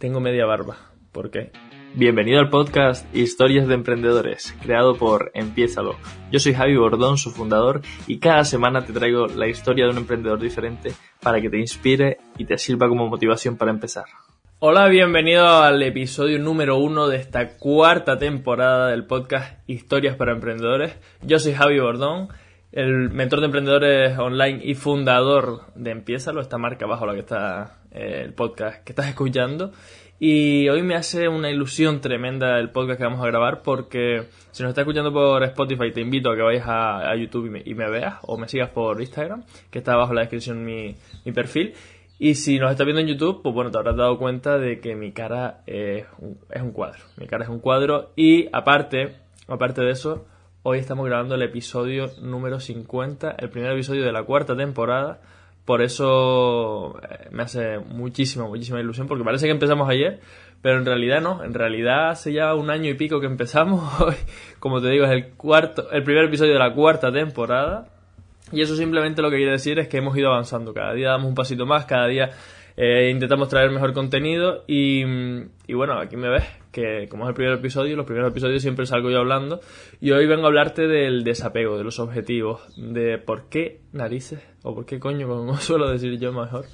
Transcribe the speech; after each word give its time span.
Tengo 0.00 0.18
media 0.18 0.46
barba. 0.46 0.78
¿Por 1.12 1.30
qué? 1.30 1.52
Bienvenido 1.94 2.40
al 2.40 2.48
podcast 2.48 3.04
Historias 3.14 3.68
de 3.68 3.74
Emprendedores, 3.74 4.56
creado 4.62 4.94
por 4.94 5.30
Empiézalo. 5.34 5.96
Yo 6.32 6.38
soy 6.38 6.54
Javi 6.54 6.74
Bordón, 6.74 7.18
su 7.18 7.30
fundador, 7.32 7.82
y 8.06 8.18
cada 8.18 8.46
semana 8.46 8.82
te 8.82 8.94
traigo 8.94 9.26
la 9.26 9.46
historia 9.46 9.84
de 9.84 9.90
un 9.90 9.98
emprendedor 9.98 10.40
diferente 10.40 10.92
para 11.20 11.42
que 11.42 11.50
te 11.50 11.58
inspire 11.58 12.16
y 12.38 12.46
te 12.46 12.56
sirva 12.56 12.88
como 12.88 13.08
motivación 13.08 13.58
para 13.58 13.72
empezar. 13.72 14.06
Hola, 14.58 14.88
bienvenido 14.88 15.46
al 15.46 15.82
episodio 15.82 16.38
número 16.38 16.78
uno 16.78 17.06
de 17.06 17.18
esta 17.18 17.58
cuarta 17.58 18.16
temporada 18.16 18.88
del 18.88 19.04
podcast 19.04 19.58
Historias 19.68 20.16
para 20.16 20.32
Emprendedores. 20.32 20.98
Yo 21.20 21.38
soy 21.38 21.52
Javi 21.52 21.78
Bordón, 21.78 22.28
el 22.72 23.10
mentor 23.10 23.40
de 23.40 23.46
emprendedores 23.46 24.18
online 24.18 24.62
y 24.64 24.76
fundador 24.76 25.74
de 25.74 25.90
Empiézalo, 25.90 26.40
esta 26.40 26.56
marca 26.56 26.86
bajo 26.86 27.04
la 27.04 27.12
que 27.12 27.20
está 27.20 27.79
eh, 27.92 28.22
el 28.24 28.34
podcast 28.34 28.84
que 28.84 28.92
estás 28.92 29.08
escuchando. 29.08 29.72
Y 30.22 30.68
hoy 30.68 30.82
me 30.82 30.96
hace 30.96 31.28
una 31.28 31.50
ilusión 31.50 32.02
tremenda 32.02 32.58
el 32.58 32.68
podcast 32.70 32.98
que 32.98 33.04
vamos 33.04 33.22
a 33.22 33.26
grabar 33.26 33.62
porque 33.62 34.24
si 34.50 34.62
nos 34.62 34.68
estás 34.68 34.82
escuchando 34.82 35.10
por 35.14 35.42
Spotify 35.44 35.92
te 35.92 36.02
invito 36.02 36.30
a 36.30 36.36
que 36.36 36.42
vayas 36.42 36.66
a, 36.66 37.16
YouTube 37.16 37.62
y 37.64 37.74
me, 37.74 37.88
veas 37.88 38.16
o 38.24 38.36
me 38.36 38.46
sigas 38.46 38.68
por 38.68 39.00
Instagram, 39.00 39.44
que 39.70 39.78
está 39.78 39.94
abajo 39.94 40.12
en 40.12 40.16
la 40.16 40.20
descripción 40.20 40.62
mi, 40.62 40.94
mi 41.24 41.32
perfil. 41.32 41.72
Y 42.18 42.34
si 42.34 42.58
nos 42.58 42.70
estás 42.70 42.84
viendo 42.84 43.00
en 43.00 43.06
YouTube, 43.06 43.40
pues 43.42 43.54
bueno, 43.54 43.70
te 43.70 43.78
habrás 43.78 43.96
dado 43.96 44.18
cuenta 44.18 44.58
de 44.58 44.78
que 44.78 44.94
mi 44.94 45.12
cara 45.12 45.62
es 45.66 46.04
un, 46.18 46.38
es 46.50 46.60
un 46.60 46.72
cuadro. 46.72 47.00
Mi 47.16 47.26
cara 47.26 47.44
es 47.44 47.50
un 47.50 47.60
cuadro 47.60 48.12
y 48.14 48.46
aparte, 48.52 49.16
aparte 49.48 49.80
de 49.80 49.92
eso, 49.92 50.26
hoy 50.62 50.78
estamos 50.78 51.06
grabando 51.06 51.34
el 51.34 51.40
episodio 51.40 52.10
número 52.20 52.60
50, 52.60 53.36
el 53.38 53.48
primer 53.48 53.72
episodio 53.72 54.04
de 54.04 54.12
la 54.12 54.22
cuarta 54.24 54.54
temporada 54.54 55.22
por 55.64 55.82
eso 55.82 57.00
eh, 57.02 57.28
me 57.30 57.42
hace 57.42 57.78
muchísima, 57.78 58.46
muchísima 58.46 58.80
ilusión, 58.80 59.06
porque 59.06 59.24
parece 59.24 59.46
que 59.46 59.52
empezamos 59.52 59.88
ayer, 59.88 60.20
pero 60.62 60.78
en 60.78 60.86
realidad 60.86 61.20
no, 61.20 61.44
en 61.44 61.54
realidad 61.54 62.10
hace 62.10 62.32
ya 62.32 62.54
un 62.54 62.70
año 62.70 62.90
y 62.90 62.94
pico 62.94 63.20
que 63.20 63.26
empezamos, 63.26 64.00
hoy, 64.00 64.16
como 64.58 64.80
te 64.80 64.88
digo, 64.88 65.04
es 65.04 65.12
el 65.12 65.28
cuarto, 65.30 65.90
el 65.90 66.02
primer 66.02 66.24
episodio 66.24 66.52
de 66.52 66.58
la 66.58 66.74
cuarta 66.74 67.12
temporada, 67.12 67.88
y 68.52 68.62
eso 68.62 68.74
simplemente 68.74 69.22
lo 69.22 69.30
que 69.30 69.36
quiere 69.36 69.52
decir 69.52 69.78
es 69.78 69.88
que 69.88 69.98
hemos 69.98 70.16
ido 70.16 70.28
avanzando, 70.28 70.74
cada 70.74 70.92
día 70.92 71.10
damos 71.10 71.28
un 71.28 71.34
pasito 71.34 71.66
más, 71.66 71.84
cada 71.84 72.06
día 72.06 72.30
eh, 72.82 73.10
intentamos 73.10 73.50
traer 73.50 73.70
mejor 73.70 73.92
contenido 73.92 74.64
y, 74.66 75.04
y, 75.66 75.74
bueno, 75.74 75.98
aquí 76.00 76.16
me 76.16 76.30
ves 76.30 76.44
que 76.72 77.08
como 77.10 77.24
es 77.24 77.28
el 77.28 77.34
primer 77.34 77.52
episodio, 77.52 77.94
los 77.94 78.06
primeros 78.06 78.30
episodios 78.30 78.62
siempre 78.62 78.86
salgo 78.86 79.10
yo 79.10 79.18
hablando 79.18 79.60
y 80.00 80.12
hoy 80.12 80.26
vengo 80.26 80.44
a 80.44 80.46
hablarte 80.46 80.88
del 80.88 81.22
desapego, 81.22 81.76
de 81.76 81.84
los 81.84 81.98
objetivos, 81.98 82.62
de 82.78 83.18
por 83.18 83.50
qué 83.50 83.82
narices 83.92 84.40
o 84.62 84.74
por 84.74 84.86
qué 84.86 84.98
coño, 84.98 85.28
como 85.28 85.56
suelo 85.58 85.90
decir 85.90 86.18
yo 86.18 86.32
mejor, 86.32 86.64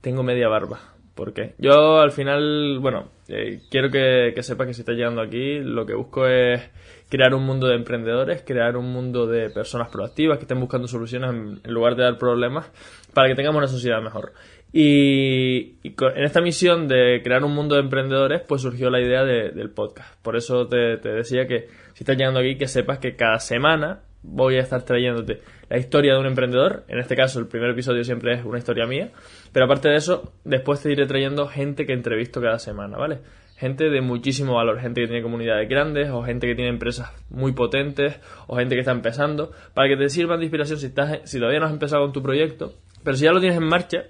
tengo 0.00 0.22
media 0.22 0.46
barba. 0.46 0.78
¿Por 1.16 1.32
qué? 1.32 1.54
Yo 1.58 1.98
al 1.98 2.12
final, 2.12 2.78
bueno, 2.80 3.10
eh, 3.28 3.60
quiero 3.70 3.90
que, 3.90 4.32
que 4.34 4.42
sepas 4.42 4.68
que 4.68 4.74
si 4.74 4.82
estás 4.82 4.96
llegando 4.96 5.20
aquí, 5.20 5.58
lo 5.60 5.84
que 5.84 5.94
busco 5.94 6.26
es 6.26 6.60
crear 7.08 7.34
un 7.34 7.44
mundo 7.44 7.68
de 7.68 7.76
emprendedores, 7.76 8.42
crear 8.42 8.76
un 8.76 8.92
mundo 8.92 9.26
de 9.26 9.50
personas 9.50 9.88
proactivas 9.88 10.38
que 10.38 10.42
estén 10.42 10.58
buscando 10.60 10.88
soluciones 10.88 11.30
en 11.30 11.72
lugar 11.72 11.94
de 11.94 12.02
dar 12.02 12.18
problemas 12.18 12.70
para 13.12 13.28
que 13.28 13.36
tengamos 13.36 13.58
una 13.58 13.68
sociedad 13.68 14.02
mejor. 14.02 14.32
Y, 14.76 15.76
en 15.84 16.24
esta 16.24 16.40
misión 16.40 16.88
de 16.88 17.20
crear 17.22 17.44
un 17.44 17.54
mundo 17.54 17.76
de 17.76 17.82
emprendedores, 17.82 18.42
pues 18.42 18.62
surgió 18.62 18.90
la 18.90 19.00
idea 19.00 19.22
del 19.22 19.70
podcast. 19.70 20.20
Por 20.20 20.34
eso 20.34 20.66
te, 20.66 20.96
decía 20.96 21.46
que 21.46 21.68
si 21.92 22.02
estás 22.02 22.16
llegando 22.16 22.40
aquí, 22.40 22.56
que 22.56 22.66
sepas 22.66 22.98
que 22.98 23.14
cada 23.14 23.38
semana 23.38 24.00
voy 24.24 24.56
a 24.56 24.62
estar 24.62 24.82
trayéndote 24.82 25.42
la 25.68 25.78
historia 25.78 26.14
de 26.14 26.18
un 26.18 26.26
emprendedor. 26.26 26.82
En 26.88 26.98
este 26.98 27.14
caso, 27.14 27.38
el 27.38 27.46
primer 27.46 27.70
episodio 27.70 28.02
siempre 28.02 28.34
es 28.34 28.44
una 28.44 28.58
historia 28.58 28.84
mía. 28.84 29.12
Pero 29.52 29.66
aparte 29.66 29.90
de 29.90 29.94
eso, 29.94 30.32
después 30.42 30.82
te 30.82 30.90
iré 30.90 31.06
trayendo 31.06 31.46
gente 31.46 31.86
que 31.86 31.92
entrevisto 31.92 32.40
cada 32.40 32.58
semana, 32.58 32.96
¿vale? 32.96 33.20
Gente 33.56 33.90
de 33.90 34.00
muchísimo 34.00 34.54
valor, 34.54 34.80
gente 34.80 35.02
que 35.02 35.06
tiene 35.06 35.22
comunidades 35.22 35.68
grandes, 35.68 36.10
o 36.10 36.24
gente 36.24 36.48
que 36.48 36.56
tiene 36.56 36.70
empresas 36.70 37.12
muy 37.30 37.52
potentes, 37.52 38.18
o 38.48 38.56
gente 38.56 38.74
que 38.74 38.80
está 38.80 38.90
empezando, 38.90 39.52
para 39.72 39.88
que 39.88 39.96
te 39.96 40.08
sirvan 40.08 40.40
de 40.40 40.46
inspiración 40.46 40.80
si, 40.80 40.86
estás, 40.86 41.20
si 41.30 41.38
todavía 41.38 41.60
no 41.60 41.66
has 41.66 41.72
empezado 41.72 42.02
con 42.02 42.12
tu 42.12 42.24
proyecto. 42.24 42.72
Pero 43.04 43.16
si 43.16 43.24
ya 43.24 43.32
lo 43.32 43.38
tienes 43.38 43.58
en 43.58 43.68
marcha, 43.68 44.06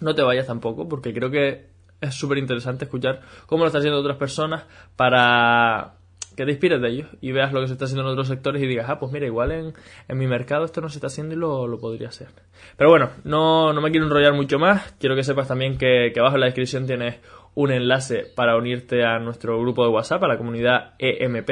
no 0.00 0.14
te 0.14 0.22
vayas 0.22 0.46
tampoco, 0.46 0.88
porque 0.88 1.12
creo 1.12 1.30
que 1.30 1.66
es 2.00 2.14
súper 2.14 2.38
interesante 2.38 2.84
escuchar 2.84 3.20
cómo 3.46 3.64
lo 3.64 3.68
están 3.68 3.80
haciendo 3.80 4.00
otras 4.00 4.16
personas 4.16 4.64
para 4.96 5.94
que 6.36 6.44
te 6.44 6.52
inspires 6.52 6.80
de 6.80 6.88
ellos 6.88 7.08
y 7.20 7.32
veas 7.32 7.52
lo 7.52 7.60
que 7.60 7.66
se 7.66 7.72
está 7.72 7.86
haciendo 7.86 8.04
en 8.04 8.12
otros 8.12 8.28
sectores 8.28 8.62
y 8.62 8.66
digas, 8.66 8.86
ah, 8.88 9.00
pues 9.00 9.10
mira, 9.10 9.26
igual 9.26 9.50
en, 9.50 9.72
en 10.06 10.18
mi 10.18 10.28
mercado 10.28 10.64
esto 10.64 10.80
no 10.80 10.88
se 10.88 10.98
está 10.98 11.08
haciendo 11.08 11.34
y 11.34 11.36
lo, 11.36 11.66
lo 11.66 11.78
podría 11.78 12.08
hacer. 12.08 12.28
Pero 12.76 12.90
bueno, 12.90 13.10
no, 13.24 13.72
no, 13.72 13.80
me 13.80 13.90
quiero 13.90 14.06
enrollar 14.06 14.34
mucho 14.34 14.56
más. 14.56 14.94
Quiero 15.00 15.16
que 15.16 15.24
sepas 15.24 15.48
también 15.48 15.76
que, 15.76 16.12
que 16.14 16.20
abajo 16.20 16.36
en 16.36 16.40
la 16.42 16.46
descripción 16.46 16.86
tienes 16.86 17.16
un 17.56 17.72
enlace 17.72 18.26
para 18.36 18.56
unirte 18.56 19.04
a 19.04 19.18
nuestro 19.18 19.60
grupo 19.60 19.82
de 19.82 19.90
WhatsApp, 19.90 20.22
a 20.22 20.28
la 20.28 20.38
comunidad 20.38 20.94
EMP 21.00 21.50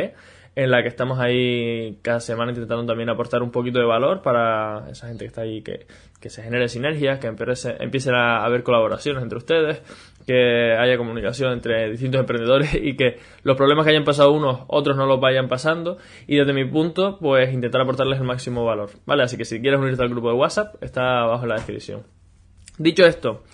en 0.56 0.70
la 0.70 0.82
que 0.82 0.88
estamos 0.88 1.20
ahí 1.20 1.98
cada 2.00 2.18
semana 2.18 2.50
intentando 2.50 2.86
también 2.86 3.10
aportar 3.10 3.42
un 3.42 3.50
poquito 3.50 3.78
de 3.78 3.84
valor 3.84 4.22
para 4.22 4.88
esa 4.90 5.06
gente 5.06 5.24
que 5.24 5.28
está 5.28 5.42
ahí, 5.42 5.62
que, 5.62 5.86
se 6.30 6.42
genere 6.42 6.68
sinergias, 6.68 7.20
que 7.20 7.28
empiece, 7.28 7.76
empiecen 7.78 8.14
a 8.14 8.42
haber 8.42 8.64
colaboraciones 8.64 9.22
entre 9.22 9.38
ustedes, 9.38 9.82
que 10.26 10.72
haya 10.76 10.96
comunicación 10.96 11.52
entre 11.52 11.90
distintos 11.90 12.20
emprendedores 12.20 12.74
y 12.74 12.96
que 12.96 13.18
los 13.44 13.56
problemas 13.56 13.84
que 13.84 13.92
hayan 13.92 14.02
pasado 14.02 14.32
unos, 14.32 14.62
otros 14.66 14.96
no 14.96 15.06
los 15.06 15.20
vayan 15.20 15.46
pasando. 15.46 15.98
Y 16.26 16.36
desde 16.36 16.52
mi 16.52 16.64
punto, 16.64 17.18
pues 17.20 17.52
intentar 17.52 17.82
aportarles 17.82 18.18
el 18.18 18.24
máximo 18.24 18.64
valor. 18.64 18.90
¿Vale? 19.04 19.22
Así 19.22 19.36
que 19.36 19.44
si 19.44 19.60
quieres 19.60 19.78
unirte 19.78 20.02
al 20.02 20.08
grupo 20.08 20.30
de 20.30 20.34
WhatsApp, 20.34 20.82
está 20.82 21.20
abajo 21.20 21.44
en 21.44 21.50
la 21.50 21.54
descripción. 21.56 22.02
Dicho 22.78 23.04
esto, 23.04 23.44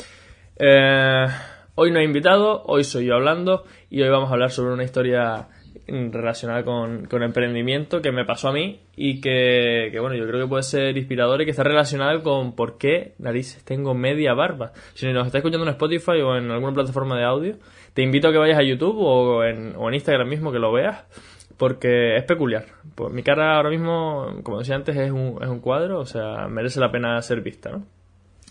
eh, 0.57 1.27
hoy 1.75 1.91
no 1.91 1.99
he 1.99 2.05
invitado, 2.05 2.63
hoy 2.65 2.85
soy 2.85 3.07
yo 3.07 3.17
hablando 3.17 3.65
y 3.91 4.01
hoy 4.01 4.09
vamos 4.09 4.31
a 4.31 4.35
hablar 4.35 4.51
sobre 4.51 4.73
una 4.73 4.85
historia 4.85 5.49
relacionada 5.87 6.65
con, 6.65 7.07
con, 7.07 7.23
emprendimiento 7.23 8.01
que 8.01 8.13
me 8.13 8.25
pasó 8.25 8.49
a 8.49 8.53
mí 8.53 8.81
y 8.97 9.21
que, 9.21 9.89
que, 9.91 10.01
bueno, 10.01 10.17
yo 10.17 10.27
creo 10.27 10.41
que 10.43 10.49
puede 10.49 10.63
ser 10.63 10.97
inspirador 10.97 11.43
y 11.43 11.45
que 11.45 11.51
está 11.51 11.65
relacionado 11.65 12.23
con 12.23 12.55
por 12.55 12.79
qué 12.79 13.15
narices 13.19 13.65
tengo 13.65 13.95
media 13.95 14.35
barba. 14.35 14.73
Si 14.95 15.11
nos 15.13 15.27
está 15.27 15.39
escuchando 15.39 15.67
en 15.67 15.73
Spotify 15.73 16.21
o 16.23 16.37
en 16.37 16.51
alguna 16.51 16.75
plataforma 16.75 17.19
de 17.19 17.25
audio, 17.25 17.57
te 17.95 18.03
invito 18.03 18.29
a 18.29 18.33
que 18.33 18.39
vayas 18.39 18.59
a 18.59 18.63
YouTube 18.63 18.97
o 18.99 19.45
en, 19.45 19.75
o 19.77 19.89
en 19.89 19.95
Instagram 19.95 20.29
mismo 20.29 20.53
que 20.53 20.59
lo 20.59 20.73
veas 20.73 21.05
porque 21.57 22.17
es 22.17 22.25
peculiar. 22.25 22.67
Pues 22.95 23.13
mi 23.13 23.23
cara 23.23 23.57
ahora 23.57 23.71
mismo, 23.71 24.41
como 24.43 24.59
decía 24.59 24.75
antes, 24.75 24.97
es 24.97 25.11
un, 25.13 25.39
es 25.41 25.49
un 25.49 25.61
cuadro, 25.61 26.01
o 26.01 26.07
sea, 26.07 26.49
merece 26.49 26.81
la 26.81 26.91
pena 26.91 27.21
ser 27.23 27.41
vista, 27.41 27.71
¿no? 27.71 27.87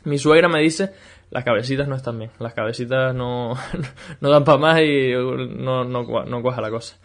Mi 0.03 0.17
suegra 0.17 0.47
me 0.47 0.61
dice, 0.61 0.93
las 1.31 1.45
cabecitas 1.45 1.87
no 1.87 1.95
están 1.95 2.19
bien, 2.19 2.29
las 2.39 2.53
cabecitas 2.53 3.15
no, 3.15 3.53
no 4.21 4.29
dan 4.29 4.43
para 4.43 4.57
más 4.57 4.81
y 4.81 5.11
no, 5.13 5.85
no, 5.85 6.03
no 6.25 6.41
cuaja 6.41 6.61
la 6.61 6.69
cosa. 6.69 6.97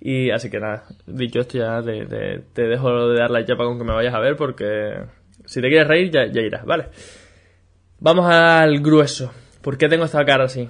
Y 0.00 0.30
así 0.30 0.50
que 0.50 0.60
nada, 0.60 0.84
dicho 1.06 1.40
esto 1.40 1.58
ya 1.58 1.82
te, 1.82 2.06
te, 2.52 2.62
dejo 2.62 3.08
de 3.08 3.18
dar 3.18 3.30
la 3.30 3.44
chapa 3.44 3.64
con 3.64 3.78
que 3.78 3.84
me 3.84 3.94
vayas 3.94 4.14
a 4.14 4.20
ver 4.20 4.36
porque 4.36 5.02
si 5.44 5.60
te 5.60 5.68
quieres 5.68 5.88
reír 5.88 6.10
ya, 6.10 6.26
ya 6.26 6.40
irás, 6.40 6.64
¿vale? 6.64 6.88
Vamos 8.00 8.26
al 8.26 8.80
grueso. 8.80 9.32
¿Por 9.62 9.78
qué 9.78 9.88
tengo 9.88 10.04
esta 10.04 10.24
cara 10.24 10.44
así? 10.44 10.68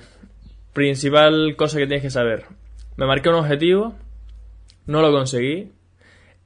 Principal 0.73 1.57
cosa 1.57 1.79
que 1.79 1.87
tienes 1.87 2.03
que 2.03 2.11
saber. 2.11 2.45
Me 2.97 3.07
marqué 3.07 3.29
un 3.29 3.35
objetivo, 3.35 3.95
no 4.87 5.03
lo 5.03 5.11
conseguí, 5.11 5.73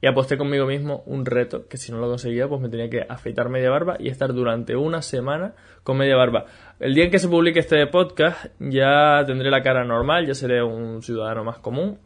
y 0.01 0.07
aposté 0.07 0.37
conmigo 0.37 0.65
mismo 0.65 1.03
un 1.05 1.25
reto 1.25 1.67
que 1.67 1.77
si 1.77 1.91
no 1.91 1.99
lo 1.99 2.07
conseguía 2.07 2.47
pues 2.47 2.61
me 2.61 2.69
tenía 2.69 2.89
que 2.89 3.05
afeitar 3.07 3.49
media 3.49 3.69
barba 3.69 3.97
y 3.99 4.09
estar 4.09 4.33
durante 4.33 4.75
una 4.75 5.01
semana 5.01 5.53
con 5.83 5.97
media 5.97 6.15
barba. 6.15 6.45
El 6.79 6.93
día 6.93 7.05
en 7.05 7.11
que 7.11 7.19
se 7.19 7.27
publique 7.27 7.59
este 7.59 7.85
podcast 7.87 8.45
ya 8.59 9.23
tendré 9.25 9.51
la 9.51 9.61
cara 9.61 9.83
normal, 9.83 10.25
ya 10.25 10.33
seré 10.33 10.63
un 10.63 11.01
ciudadano 11.01 11.43
más 11.43 11.57
común. 11.59 11.99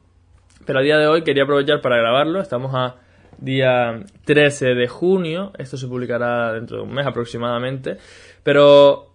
Pero 0.66 0.80
a 0.80 0.82
día 0.82 0.98
de 0.98 1.08
hoy 1.08 1.24
quería 1.24 1.44
aprovechar 1.44 1.82
para 1.82 1.98
grabarlo, 1.98 2.40
estamos 2.40 2.74
a 2.74 2.96
día 3.38 4.00
13 4.26 4.76
de 4.76 4.88
junio, 4.88 5.52
esto 5.58 5.78
se 5.78 5.88
publicará 5.88 6.54
dentro 6.54 6.78
de 6.78 6.84
un 6.84 6.94
mes 6.94 7.06
aproximadamente, 7.06 7.98
pero 8.44 9.14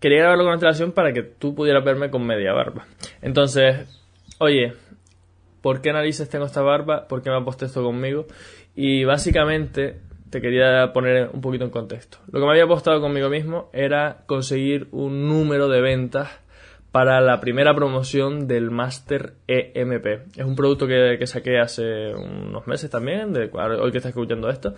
quería 0.00 0.20
grabarlo 0.20 0.44
con 0.44 0.52
antelación 0.54 0.92
para 0.92 1.12
que 1.12 1.22
tú 1.22 1.54
pudieras 1.54 1.84
verme 1.84 2.10
con 2.10 2.26
media 2.26 2.52
barba. 2.52 2.86
Entonces, 3.22 3.86
oye, 4.38 4.74
¿por 5.64 5.80
qué 5.80 5.94
narices 5.94 6.28
tengo 6.28 6.44
esta 6.44 6.60
barba? 6.60 7.08
¿Por 7.08 7.22
qué 7.22 7.30
me 7.30 7.36
ha 7.36 7.40
puesto 7.42 7.64
esto 7.64 7.82
conmigo? 7.82 8.26
Y 8.76 9.04
básicamente 9.04 9.98
te 10.28 10.42
quería 10.42 10.92
poner 10.92 11.30
un 11.32 11.40
poquito 11.40 11.64
en 11.64 11.70
contexto. 11.70 12.18
Lo 12.30 12.38
que 12.38 12.44
me 12.44 12.50
había 12.52 12.64
apostado 12.64 13.00
conmigo 13.00 13.30
mismo 13.30 13.70
era 13.72 14.24
conseguir 14.26 14.88
un 14.92 15.26
número 15.26 15.68
de 15.68 15.80
ventas 15.80 16.28
para 16.92 17.22
la 17.22 17.40
primera 17.40 17.74
promoción 17.74 18.46
del 18.46 18.70
Master 18.70 19.36
EMP. 19.46 20.36
Es 20.36 20.44
un 20.44 20.54
producto 20.54 20.86
que, 20.86 21.26
saqué 21.26 21.58
hace 21.58 22.14
unos 22.14 22.66
meses 22.66 22.90
también, 22.90 23.32
de, 23.32 23.48
hoy 23.54 23.90
que 23.90 23.96
estás 23.96 24.10
escuchando 24.10 24.50
esto, 24.50 24.74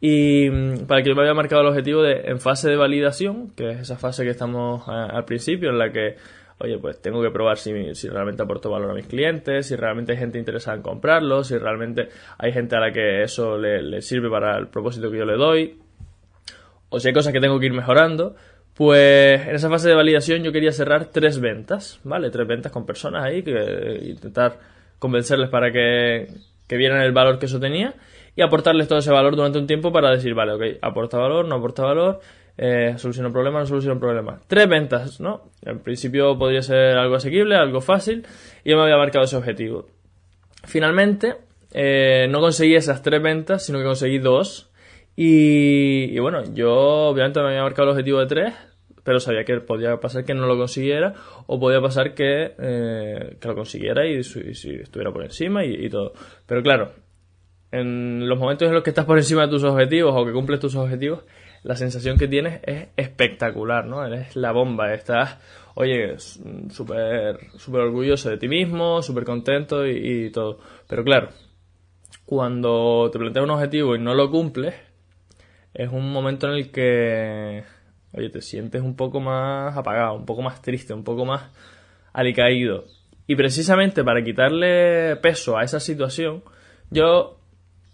y 0.00 0.48
mm, 0.48 0.86
para 0.86 1.02
que 1.02 1.10
yo 1.10 1.14
me 1.14 1.20
había 1.20 1.34
marcado 1.34 1.60
el 1.60 1.68
objetivo 1.68 2.00
de 2.00 2.22
en 2.24 2.40
fase 2.40 2.70
de 2.70 2.76
validación, 2.76 3.50
que 3.50 3.72
es 3.72 3.80
esa 3.80 3.98
fase 3.98 4.24
que 4.24 4.30
estamos 4.30 4.88
al 4.88 5.26
principio, 5.26 5.68
en 5.68 5.78
la 5.78 5.92
que 5.92 6.16
oye, 6.60 6.78
pues 6.78 7.00
tengo 7.00 7.22
que 7.22 7.30
probar 7.30 7.56
si, 7.56 7.94
si, 7.94 8.08
realmente 8.08 8.42
aporto 8.42 8.70
valor 8.70 8.90
a 8.90 8.94
mis 8.94 9.06
clientes, 9.06 9.66
si 9.66 9.76
realmente 9.76 10.12
hay 10.12 10.18
gente 10.18 10.38
interesada 10.38 10.76
en 10.76 10.82
comprarlo, 10.82 11.42
si 11.42 11.56
realmente 11.56 12.08
hay 12.38 12.52
gente 12.52 12.76
a 12.76 12.80
la 12.80 12.92
que 12.92 13.22
eso 13.22 13.56
le, 13.56 14.02
sirve 14.02 14.28
para 14.28 14.58
el 14.58 14.68
propósito 14.68 15.10
que 15.10 15.18
yo 15.18 15.24
le 15.24 15.36
doy, 15.36 15.78
o 16.90 17.00
si 17.00 17.08
hay 17.08 17.14
cosas 17.14 17.32
que 17.32 17.40
tengo 17.40 17.58
que 17.58 17.66
ir 17.66 17.72
mejorando, 17.72 18.36
Pues 18.74 19.46
en 19.46 19.54
esa 19.54 19.68
fase 19.68 19.88
de 19.88 19.94
validación 19.94 20.42
yo 20.42 20.52
quería 20.52 20.72
cerrar 20.72 21.06
tres 21.06 21.40
ventas, 21.40 22.00
¿vale? 22.04 22.30
Tres 22.30 22.46
ventas 22.46 22.72
con 22.72 22.86
personas 22.86 23.24
ahí, 23.24 23.42
que 23.42 24.00
intentar 24.04 24.58
convencerles 24.98 25.50
para 25.50 25.72
que, 25.72 26.28
que 26.66 26.76
vieran 26.76 27.02
el 27.02 27.12
valor 27.12 27.38
que 27.38 27.46
eso 27.46 27.58
tenía 27.58 27.94
y 28.36 28.42
aportarles 28.42 28.88
todo 28.88 29.00
ese 29.00 29.10
valor 29.10 29.36
durante 29.36 29.58
un 29.58 29.66
tiempo 29.66 29.92
para 29.92 30.10
decir, 30.10 30.34
vale, 30.34 30.52
ok, 30.52 30.78
aporta 30.82 31.18
valor, 31.18 31.46
no 31.46 31.56
aporta 31.56 31.82
valor, 31.82 32.20
eh, 32.62 32.98
soluciona 32.98 33.30
problemas, 33.30 33.62
no 33.62 33.66
soluciona 33.68 33.98
problemas. 33.98 34.46
Tres 34.46 34.68
ventas, 34.68 35.18
¿no? 35.18 35.50
En 35.62 35.78
principio 35.78 36.36
podría 36.36 36.60
ser 36.60 36.98
algo 36.98 37.14
asequible, 37.14 37.56
algo 37.56 37.80
fácil, 37.80 38.26
y 38.62 38.70
yo 38.70 38.76
me 38.76 38.82
había 38.82 38.98
marcado 38.98 39.24
ese 39.24 39.36
objetivo. 39.36 39.86
Finalmente, 40.64 41.36
eh, 41.72 42.26
no 42.28 42.40
conseguí 42.40 42.74
esas 42.74 43.00
tres 43.00 43.22
ventas, 43.22 43.64
sino 43.64 43.78
que 43.78 43.84
conseguí 43.86 44.18
dos. 44.18 44.70
Y, 45.16 46.18
bueno, 46.18 46.42
yo 46.52 46.70
obviamente 47.08 47.40
me 47.40 47.48
había 47.48 47.62
marcado 47.62 47.88
el 47.88 47.92
objetivo 47.92 48.20
de 48.20 48.26
tres, 48.26 48.54
pero 49.04 49.20
sabía 49.20 49.44
que 49.44 49.58
podía 49.60 49.96
pasar 49.96 50.26
que 50.26 50.34
no 50.34 50.46
lo 50.46 50.58
consiguiera 50.58 51.14
o 51.46 51.58
podía 51.58 51.80
pasar 51.80 52.12
que, 52.12 52.54
eh, 52.58 53.36
que 53.40 53.48
lo 53.48 53.54
consiguiera 53.54 54.06
y, 54.06 54.22
si 54.22 54.74
estuviera 54.74 55.10
por 55.10 55.24
encima 55.24 55.64
y, 55.64 55.88
todo. 55.88 56.12
Pero 56.44 56.62
claro, 56.62 56.92
en 57.72 58.28
los 58.28 58.38
momentos 58.38 58.68
en 58.68 58.74
los 58.74 58.82
que 58.82 58.90
estás 58.90 59.06
por 59.06 59.16
encima 59.16 59.46
de 59.46 59.48
tus 59.48 59.64
objetivos 59.64 60.12
o 60.14 60.26
que 60.26 60.32
cumples 60.32 60.60
tus 60.60 60.76
objetivos, 60.76 61.24
la 61.62 61.76
sensación 61.76 62.16
que 62.16 62.28
tienes 62.28 62.60
es 62.64 62.88
espectacular, 62.96 63.86
¿no? 63.86 64.04
Eres 64.04 64.36
la 64.36 64.52
bomba, 64.52 64.94
estás, 64.94 65.38
oye, 65.74 66.18
súper 66.18 67.38
super 67.56 67.80
orgulloso 67.82 68.30
de 68.30 68.38
ti 68.38 68.48
mismo, 68.48 69.02
súper 69.02 69.24
contento 69.24 69.86
y, 69.86 70.26
y, 70.26 70.30
todo. 70.30 70.58
Pero 70.88 71.04
claro, 71.04 71.30
cuando 72.24 73.10
te 73.12 73.18
planteas 73.18 73.44
un 73.44 73.50
objetivo 73.50 73.94
y 73.94 73.98
no 73.98 74.14
lo 74.14 74.30
cumples, 74.30 74.74
es 75.74 75.90
un 75.90 76.10
momento 76.12 76.48
en 76.48 76.54
el 76.54 76.70
que, 76.70 77.64
oye, 78.12 78.30
te 78.30 78.40
sientes 78.40 78.82
un 78.82 78.96
poco 78.96 79.20
más 79.20 79.76
apagado, 79.76 80.14
un 80.14 80.26
poco 80.26 80.42
más 80.42 80.62
triste, 80.62 80.94
un 80.94 81.04
poco 81.04 81.24
más 81.24 81.50
alicaído. 82.12 82.84
Y 83.26 83.36
precisamente 83.36 84.02
para 84.02 84.24
quitarle 84.24 85.16
peso 85.16 85.56
a 85.56 85.62
esa 85.62 85.78
situación, 85.78 86.42
yo 86.90 87.39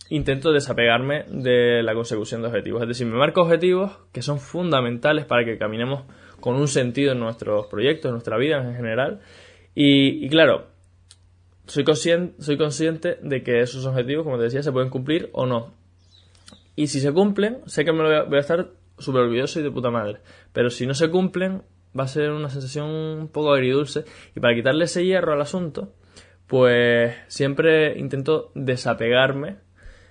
intento 0.09 0.53
desapegarme 0.53 1.25
de 1.29 1.83
la 1.83 1.95
consecución 1.95 2.43
de 2.43 2.49
objetivos. 2.49 2.83
Es 2.83 2.89
decir, 2.89 3.07
me 3.07 3.17
marco 3.17 3.43
objetivos 3.43 3.99
que 4.13 4.23
son 4.23 4.39
fundamentales 4.39 5.25
para 5.25 5.45
que 5.45 5.59
caminemos 5.59 6.05
con 6.41 6.55
un 6.57 6.69
sentido 6.69 7.13
en 7.13 7.21
nuestros 7.21 7.67
proyectos, 7.67 8.09
en 8.09 8.13
nuestra 8.13 8.37
vida 8.37 8.59
en 8.59 8.75
general. 8.75 9.21
Y, 9.75 10.29
claro, 10.29 10.69
soy 11.67 11.85
consciente, 11.85 12.41
soy 12.43 12.57
consciente 12.57 13.19
de 13.23 13.43
que 13.43 13.61
esos 13.61 13.85
objetivos, 13.85 14.25
como 14.25 14.39
te 14.39 14.45
decía, 14.45 14.63
se 14.63 14.73
pueden 14.73 14.91
cumplir 14.91 15.29
o 15.33 15.47
no. 15.47 15.75
Y 16.77 16.87
si 16.87 17.01
se 17.01 17.13
cumplen, 17.13 17.59
sé 17.67 17.85
que 17.85 17.93
me 17.93 18.03
lo 18.03 18.27
voy 18.27 18.37
a, 18.37 18.41
estar 18.41 18.71
súper 18.99 19.23
orgulloso 19.23 19.61
y 19.61 19.63
de 19.63 19.71
puta 19.71 19.91
madre. 19.91 20.21
Pero 20.53 20.71
si 20.71 20.87
no 20.87 20.95
se 20.95 21.11
cumplen, 21.11 21.63
va 21.99 22.05
a 22.05 22.09
ser 22.09 22.31
una 22.31 22.49
sensación 22.49 22.89
un 22.89 23.29
poco 23.29 23.53
agridulce. 23.53 24.05
Y 24.35 24.41
para 24.41 24.55
quitarle 24.55 24.85
ese 24.85 25.05
hierro 25.05 25.33
al 25.33 25.41
asunto, 25.41 25.95
pues 26.47 27.15
siempre 27.29 27.99
intento 27.99 28.53
desapegarme 28.55 29.66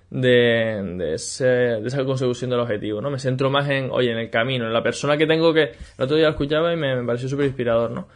de, 0.09 0.95
de, 0.97 1.13
esa 1.13 2.05
consecución 2.05 2.49
del 2.49 2.59
objetivo, 2.59 3.01
¿no? 3.01 3.09
Me 3.09 3.19
centro 3.19 3.49
más 3.49 3.69
en, 3.69 3.89
oye, 3.91 4.11
en 4.11 4.17
el 4.17 4.29
camino, 4.29 4.65
en 4.65 4.73
la 4.73 4.83
persona 4.83 5.17
que 5.17 5.27
tengo 5.27 5.53
que... 5.53 5.71
El 5.97 6.03
otro 6.03 6.15
día 6.15 6.25
lo 6.25 6.31
escuchaba 6.31 6.73
y 6.73 6.77
me, 6.77 7.03
pareció 7.03 7.29
súper 7.29 7.47
inspirador, 7.47 7.91
¿no? 7.91 8.07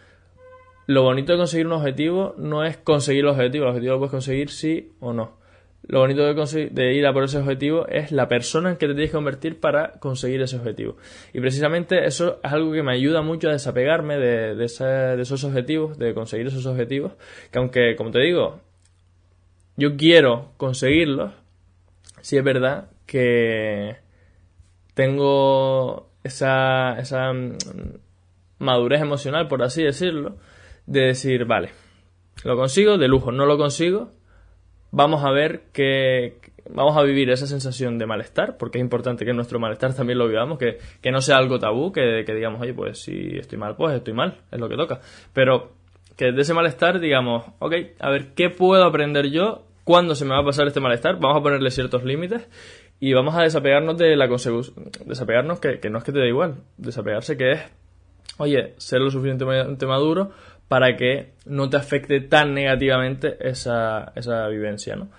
Lo 0.87 1.03
bonito 1.03 1.33
de 1.33 1.37
conseguir 1.37 1.67
un 1.67 1.73
objetivo 1.73 2.35
no 2.37 2.63
es 2.63 2.77
conseguir 2.77 3.21
el 3.21 3.29
objetivo, 3.29 3.65
el 3.65 3.69
objetivo 3.69 3.93
lo 3.93 3.99
puedes 3.99 4.11
conseguir 4.11 4.49
sí 4.49 4.93
o 4.99 5.13
no. 5.13 5.37
Lo 5.87 6.01
bonito 6.01 6.21
de, 6.21 6.69
de, 6.71 6.93
ir 6.93 7.07
a 7.07 7.13
por 7.13 7.23
ese 7.23 7.37
objetivo 7.37 7.87
es 7.87 8.11
la 8.11 8.27
persona 8.27 8.71
en 8.71 8.75
que 8.77 8.85
te 8.87 8.93
tienes 8.93 9.11
que 9.11 9.15
convertir 9.15 9.59
para 9.59 9.93
conseguir 9.93 10.41
ese 10.41 10.57
objetivo. 10.57 10.97
Y 11.33 11.39
precisamente 11.39 12.05
eso 12.05 12.39
es 12.43 12.51
algo 12.51 12.71
que 12.73 12.83
me 12.83 12.91
ayuda 12.91 13.21
mucho 13.21 13.49
a 13.49 13.53
desapegarme 13.53 14.17
de, 14.17 14.55
de, 14.55 14.67
de 14.67 15.21
esos 15.21 15.43
objetivos, 15.43 15.97
de 15.97 16.13
conseguir 16.13 16.47
esos 16.47 16.65
objetivos, 16.65 17.13
que 17.51 17.59
aunque, 17.59 17.95
como 17.95 18.11
te 18.11 18.19
digo, 18.19 18.59
yo 19.77 19.95
quiero 19.95 20.51
conseguirlos, 20.57 21.31
sí 22.21 22.37
es 22.37 22.43
verdad 22.43 22.89
que 23.05 23.97
tengo 24.93 26.09
esa, 26.23 26.99
esa 26.99 27.33
mm, 27.33 27.57
madurez 28.59 29.01
emocional, 29.01 29.47
por 29.47 29.63
así 29.63 29.83
decirlo, 29.83 30.37
de 30.85 31.01
decir, 31.01 31.45
vale, 31.45 31.69
lo 32.43 32.55
consigo, 32.55 32.97
de 32.97 33.07
lujo, 33.07 33.31
no 33.31 33.45
lo 33.45 33.57
consigo, 33.57 34.11
vamos 34.91 35.23
a 35.23 35.31
ver 35.31 35.63
que 35.71 36.37
vamos 36.69 36.97
a 36.97 37.03
vivir 37.03 37.29
esa 37.29 37.47
sensación 37.47 37.97
de 37.97 38.05
malestar, 38.05 38.57
porque 38.57 38.77
es 38.77 38.83
importante 38.83 39.25
que 39.25 39.33
nuestro 39.33 39.59
malestar 39.59 39.93
también 39.95 40.19
lo 40.19 40.27
vivamos, 40.27 40.57
que, 40.57 40.77
que 41.01 41.11
no 41.11 41.21
sea 41.21 41.37
algo 41.37 41.59
tabú, 41.59 41.91
que, 41.91 42.23
que, 42.25 42.33
digamos, 42.33 42.61
oye, 42.61 42.73
pues 42.73 42.99
si 43.01 43.37
estoy 43.37 43.57
mal, 43.57 43.75
pues 43.75 43.95
estoy 43.95 44.13
mal, 44.13 44.41
es 44.51 44.59
lo 44.59 44.69
que 44.69 44.75
toca. 44.75 45.01
Pero 45.33 45.73
que 46.15 46.31
de 46.31 46.41
ese 46.41 46.53
malestar 46.53 46.99
digamos, 46.99 47.45
ok, 47.59 47.73
a 47.99 48.09
ver, 48.09 48.33
¿qué 48.33 48.49
puedo 48.49 48.83
aprender 48.83 49.29
yo 49.31 49.68
cuándo 49.89 50.13
se 50.13 50.23
me 50.23 50.35
va 50.35 50.41
a 50.41 50.45
pasar 50.45 50.67
este 50.67 50.79
malestar, 50.79 51.19
vamos 51.19 51.39
a 51.39 51.41
ponerle 51.41 51.71
ciertos 51.71 52.03
límites 52.03 52.47
y 52.99 53.11
vamos 53.13 53.33
a 53.33 53.41
desapegarnos 53.41 53.97
de 53.97 54.15
la 54.15 54.29
consecución. 54.29 54.91
Desapegarnos 55.03 55.59
que, 55.59 55.79
no 55.89 55.97
es 55.97 56.03
que 56.03 56.11
te 56.11 56.19
da 56.19 56.27
igual, 56.27 56.57
desapegarse 56.77 57.37
que 57.37 57.53
es, 57.53 57.61
oye, 58.37 58.75
ser 58.77 59.01
lo 59.01 59.09
suficientemente 59.09 59.87
maduro 59.87 60.29
para 60.67 60.95
que 60.95 61.31
no 61.47 61.71
te 61.71 61.77
afecte 61.77 62.21
tan 62.21 62.53
negativamente 62.53 63.37
esa, 63.39 64.13
esa 64.15 64.47
vivencia, 64.49 64.95
¿no? 64.95 65.09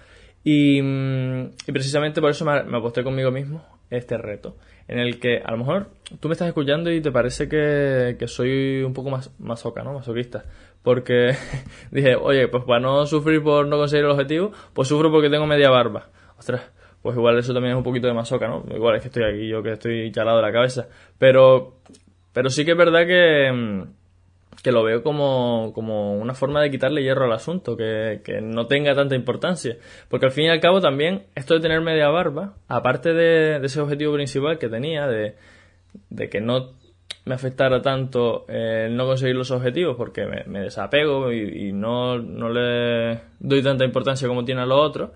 Y, 0.45 0.81
mm, 0.81 1.51
precisamente 1.67 2.21
por 2.21 2.31
eso 2.31 2.45
me, 2.45 2.53
aposté 2.53 3.03
conmigo 3.03 3.33
mismo 3.33 3.67
este 3.91 4.19
reto, 4.19 4.57
en 4.87 5.01
el 5.01 5.19
que 5.19 5.43
a 5.45 5.51
lo 5.51 5.57
mejor 5.57 5.89
tú 6.21 6.29
me 6.29 6.35
estás 6.35 6.47
escuchando 6.47 6.93
y 6.93 7.01
te 7.01 7.11
parece 7.11 7.49
que, 7.49 8.15
que 8.17 8.29
soy 8.29 8.85
un 8.85 8.95
poco 8.95 9.11
más 9.11 9.33
masoca, 9.41 9.83
¿no? 9.83 9.95
Masoquista 9.95 10.45
porque 10.83 11.37
dije, 11.91 12.17
oye, 12.17 12.49
pues 12.49 12.65
para 12.65 12.81
no 12.81 13.07
sufrir 13.07 13.43
por 13.43 13.67
no 13.67 13.77
conseguir 13.77 14.05
el 14.05 14.11
objetivo, 14.11 14.53
pues 14.73 14.89
sufro 14.89 15.11
porque 15.11 15.31
tengo 15.31 15.47
media 15.47 15.71
barba. 15.71 16.09
Ostras, 16.39 16.71
pues 17.03 17.17
igual 17.17 17.39
eso 17.39 17.53
también 17.53 17.73
es 17.73 17.79
un 17.79 17.85
poquito 17.85 18.07
de 18.07 18.15
masoca, 18.15 18.49
¿no? 18.49 18.65
Igual 18.75 18.97
es 18.97 19.03
que 19.03 19.09
estoy 19.09 19.25
aquí 19.25 19.49
yo 19.49 19.63
que 19.63 19.73
estoy 19.73 20.11
chalado 20.13 20.39
de 20.39 20.43
la 20.43 20.53
cabeza. 20.53 20.89
Pero, 21.19 21.81
pero 22.33 22.51
sí 22.51 22.65
que 22.65 22.73
es 22.73 22.77
verdad 22.77 23.07
que, 23.07 23.51
mm, 23.53 23.83
que 24.63 24.73
lo 24.73 24.83
veo 24.83 25.03
como, 25.03 25.73
como 25.75 26.15
una 26.15 26.35
forma 26.35 26.61
de 26.63 26.71
quitarle 26.71 27.03
hierro 27.03 27.25
al 27.25 27.33
asunto, 27.33 27.77
que, 27.77 28.21
que 28.25 28.41
no 28.41 28.67
tenga 28.67 28.95
tanta 28.95 29.15
importancia. 29.15 29.77
Porque 30.09 30.27
al 30.27 30.33
fin 30.33 30.45
y 30.47 30.49
al 30.51 30.61
cabo 30.61 30.81
también 30.81 31.27
esto 31.35 31.55
de 31.55 31.61
tener 31.61 31.81
media 31.81 32.09
barba, 32.09 32.55
aparte 32.69 33.13
de, 33.13 33.61
de 33.61 33.67
ese 33.67 33.81
objetivo 33.81 34.15
principal 34.15 34.59
que 34.59 34.69
tenía, 34.69 35.07
de, 35.07 35.37
de 36.11 36.29
que 36.29 36.41
no 36.41 36.80
me 37.25 37.35
afectara 37.35 37.83
tanto 37.83 38.47
el 38.49 38.97
no 38.97 39.07
conseguir 39.07 39.37
los 39.37 39.51
objetivos 39.51 39.97
porque 39.97 40.27
me, 40.27 40.61
desapego 40.61 41.33
y, 41.33 41.73
no, 41.73 42.19
no, 42.19 42.49
le 42.49 43.21
doy 43.39 43.63
tanta 43.63 43.85
importancia 43.85 44.27
como 44.27 44.45
tiene 44.45 44.63
a 44.63 44.67
lo 44.67 44.81
otro, 44.81 45.13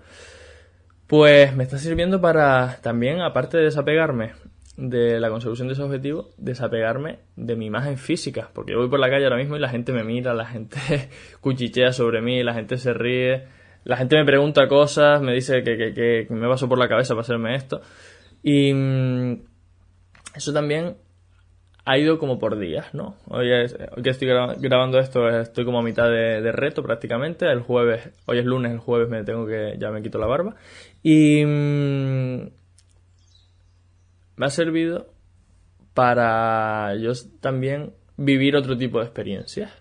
pues 1.07 1.55
me 1.55 1.63
está 1.63 1.77
sirviendo 1.77 2.21
para 2.21 2.79
también, 2.81 3.21
aparte 3.21 3.57
de 3.57 3.63
desapegarme 3.63 4.33
de 4.77 5.19
la 5.19 5.29
consecución 5.29 5.67
de 5.67 5.73
ese 5.73 5.83
objetivo, 5.83 6.29
desapegarme 6.37 7.19
de 7.35 7.55
mi 7.55 7.65
imagen 7.65 7.97
física, 7.97 8.49
porque 8.53 8.73
yo 8.73 8.79
voy 8.79 8.89
por 8.89 8.99
la 8.99 9.09
calle 9.09 9.23
ahora 9.23 9.37
mismo 9.37 9.55
y 9.55 9.59
la 9.59 9.69
gente 9.69 9.93
me 9.93 10.03
mira, 10.03 10.33
la 10.33 10.45
gente 10.45 10.77
cuchichea 11.41 11.91
sobre 11.91 12.21
mí, 12.21 12.43
la 12.43 12.53
gente 12.53 12.77
se 12.77 12.93
ríe, 12.93 13.45
la 13.83 13.97
gente 13.97 14.15
me 14.15 14.25
pregunta 14.25 14.67
cosas, 14.67 15.21
me 15.21 15.33
dice 15.33 15.63
que 15.63 16.27
me 16.29 16.47
paso 16.47 16.67
por 16.67 16.77
la 16.77 16.89
cabeza 16.89 17.13
para 17.13 17.21
hacerme 17.21 17.55
esto. 17.55 17.81
Y 18.43 18.73
mm, 18.73 19.39
eso 20.35 20.53
también 20.53 20.97
ha 21.85 21.97
ido 21.99 22.17
como 22.17 22.39
por 22.39 22.57
días, 22.57 22.93
¿no? 22.93 23.15
Hoy, 23.27 23.47
que 24.03 24.09
estoy 24.09 24.27
grabando 24.27 24.97
esto 24.99 25.29
estoy 25.29 25.65
como 25.65 25.79
a 25.79 25.83
mitad 25.83 26.09
de, 26.09 26.51
reto 26.51 26.81
prácticamente. 26.81 27.45
El 27.45 27.61
jueves, 27.61 28.09
hoy 28.25 28.39
es 28.39 28.45
lunes, 28.45 28.71
el 28.71 28.79
jueves 28.79 29.07
me 29.07 29.23
tengo 29.23 29.45
que, 29.45 29.75
ya 29.77 29.91
me 29.91 30.01
quito 30.01 30.17
la 30.17 30.25
barba. 30.25 30.55
Y 31.03 31.45
mm, 31.45 32.49
me 34.37 34.45
ha 34.45 34.49
servido 34.49 35.13
para 35.93 36.95
yo 36.95 37.11
también 37.39 37.93
vivir 38.17 38.55
otro 38.55 38.75
tipo 38.75 38.97
de 38.99 39.05
experiencias. 39.05 39.71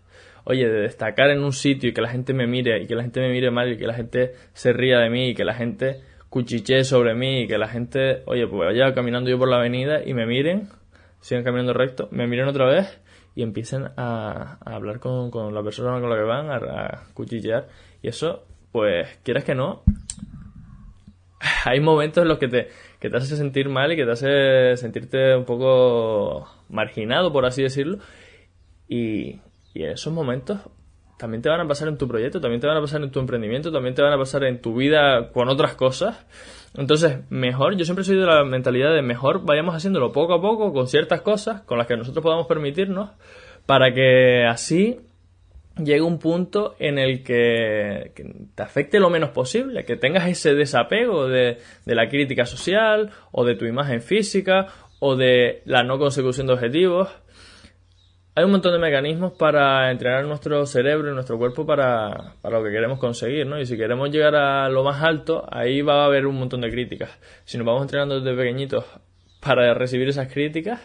Oye, 0.45 0.69
de 0.69 0.83
destacar 0.83 1.31
en 1.31 1.43
un 1.43 1.55
sitio 1.55 1.89
y 1.89 1.95
que 1.95 2.03
la 2.03 2.11
gente 2.11 2.35
me 2.35 2.47
mire 2.47 2.83
y 2.83 2.87
que 2.87 2.95
la 2.95 3.03
gente 3.03 3.21
me 3.21 3.31
mire 3.31 3.51
mal 3.51 3.73
y 3.73 3.79
que 3.79 3.87
la 3.87 3.95
gente 3.95 4.35
se 4.53 4.75
ría 4.75 4.99
de 4.99 5.09
mí 5.09 5.31
y 5.31 5.35
que 5.35 5.45
la 5.45 5.55
gente 5.55 6.03
cuchichee 6.29 6.85
sobre 6.85 7.15
mí 7.15 7.43
y 7.43 7.47
que 7.47 7.57
la 7.57 7.69
gente, 7.69 8.23
oye, 8.27 8.47
pues 8.47 8.75
vaya 8.75 8.93
caminando 8.93 9.31
yo 9.31 9.39
por 9.39 9.49
la 9.49 9.57
avenida 9.57 10.03
y 10.05 10.13
me 10.13 10.27
miren 10.27 10.69
sigan 11.25 11.43
caminando 11.43 11.73
recto, 11.73 12.09
me 12.11 12.26
miren 12.26 12.49
otra 12.49 12.66
vez 12.66 13.00
y 13.35 13.43
empiecen 13.43 13.88
a, 13.97 14.59
hablar 14.62 15.00
con, 15.00 15.54
la 15.54 15.62
persona 15.62 15.99
con 15.99 16.11
la 16.11 16.16
que 16.16 16.23
van, 16.23 16.50
a, 16.50 17.04
cuchillear. 17.14 17.66
Y 18.02 18.09
eso, 18.09 18.45
pues, 18.73 19.09
quieras 19.23 19.43
que 19.43 19.54
no, 19.54 19.85
hay 21.64 21.81
momentos 21.81 22.21
en 22.21 22.28
los 22.28 22.38
que 22.38 22.49
te, 22.49 22.69
que 23.00 23.09
te 23.09 23.16
hace 23.16 23.38
sentir 23.38 23.71
mal 23.71 23.90
y 23.90 23.97
que 23.97 24.04
te 24.04 24.11
hace 24.11 24.76
sentirte 24.76 25.35
un 25.35 25.47
poco 25.47 26.47
marginado, 26.69 27.33
por 27.33 27.47
así 27.47 27.62
decirlo. 27.62 28.00
Y, 28.87 29.40
y 29.73 29.83
en 29.83 29.93
esos 29.93 30.12
momentos 30.12 30.59
también 31.18 31.42
te 31.42 31.49
van 31.49 31.61
a 31.61 31.68
pasar 31.68 31.88
en 31.88 31.97
tu 31.97 32.09
proyecto, 32.09 32.40
también 32.40 32.61
te 32.61 32.66
van 32.66 32.76
a 32.76 32.80
pasar 32.80 33.02
en 33.02 33.11
tu 33.11 33.21
emprendimiento, 33.21 33.71
también 33.71 33.94
te 33.94 34.02
van 34.02 34.12
a 34.12 34.18
pasar 34.18 34.44
en 34.44 34.61
tu 34.61 34.75
vida 34.75 35.30
con 35.33 35.49
otras 35.49 35.75
cosas. 35.75 36.26
Entonces, 36.76 37.18
mejor, 37.30 37.76
yo 37.76 37.85
siempre 37.85 38.04
soy 38.04 38.16
de 38.16 38.26
la 38.26 38.44
mentalidad 38.44 38.92
de 38.92 39.02
mejor 39.02 39.44
vayamos 39.44 39.75
haciéndolo 39.76 40.12
poco 40.12 40.35
a 40.35 40.40
poco 40.40 40.73
con 40.73 40.88
ciertas 40.88 41.21
cosas 41.21 41.62
con 41.62 41.78
las 41.78 41.87
que 41.87 41.97
nosotros 41.97 42.23
podamos 42.23 42.47
permitirnos 42.47 43.11
para 43.64 43.94
que 43.94 44.44
así 44.44 45.00
llegue 45.76 46.02
un 46.02 46.18
punto 46.18 46.75
en 46.78 46.99
el 46.99 47.23
que, 47.23 48.12
te 48.54 48.62
afecte 48.62 49.00
lo 49.00 49.11
menos 49.11 49.30
posible, 49.30 49.85
que 49.85 49.97
tengas 49.97 50.28
ese 50.28 50.54
desapego 50.54 51.28
de, 51.28 51.59
de 51.85 51.94
la 51.94 52.09
crítica 52.09 52.44
social 52.44 53.11
o 53.30 53.44
de 53.44 53.54
tu 53.54 53.66
imagen 53.66 54.02
física 54.02 54.66
o 55.00 55.16
de 55.16 55.62
la 55.64 55.83
no 55.83 55.99
consecución 55.99 56.47
de 56.47 56.54
objetivos 56.54 57.09
hay 58.37 58.45
un 58.45 58.50
montón 58.50 58.73
de 58.73 58.79
mecanismos 58.81 59.33
para 59.33 59.91
entrenar 59.93 60.25
nuestro 60.25 60.67
cerebro 60.67 61.11
y 61.11 61.14
nuestro 61.14 61.38
cuerpo 61.38 61.64
para, 61.64 62.35
para, 62.43 62.59
lo 62.59 62.64
que 62.64 62.71
queremos 62.73 62.99
conseguir, 62.99 63.47
¿no? 63.47 63.61
Y 63.61 63.67
si 63.67 63.76
queremos 63.76 64.11
llegar 64.11 64.35
a 64.35 64.69
lo 64.69 64.83
más 64.83 65.03
alto, 65.03 65.47
ahí 65.53 65.83
va 65.83 66.03
a 66.03 66.07
haber 66.07 66.26
un 66.26 66.37
montón 66.37 66.61
de 66.61 66.71
críticas. 66.71 67.11
Si 67.45 67.57
nos 67.59 67.67
vamos 67.67 67.83
entrenando 67.83 68.21
desde 68.21 68.37
pequeñitos 68.37 68.85
para 69.41 69.73
recibir 69.75 70.09
esas 70.09 70.33
críticas, 70.33 70.81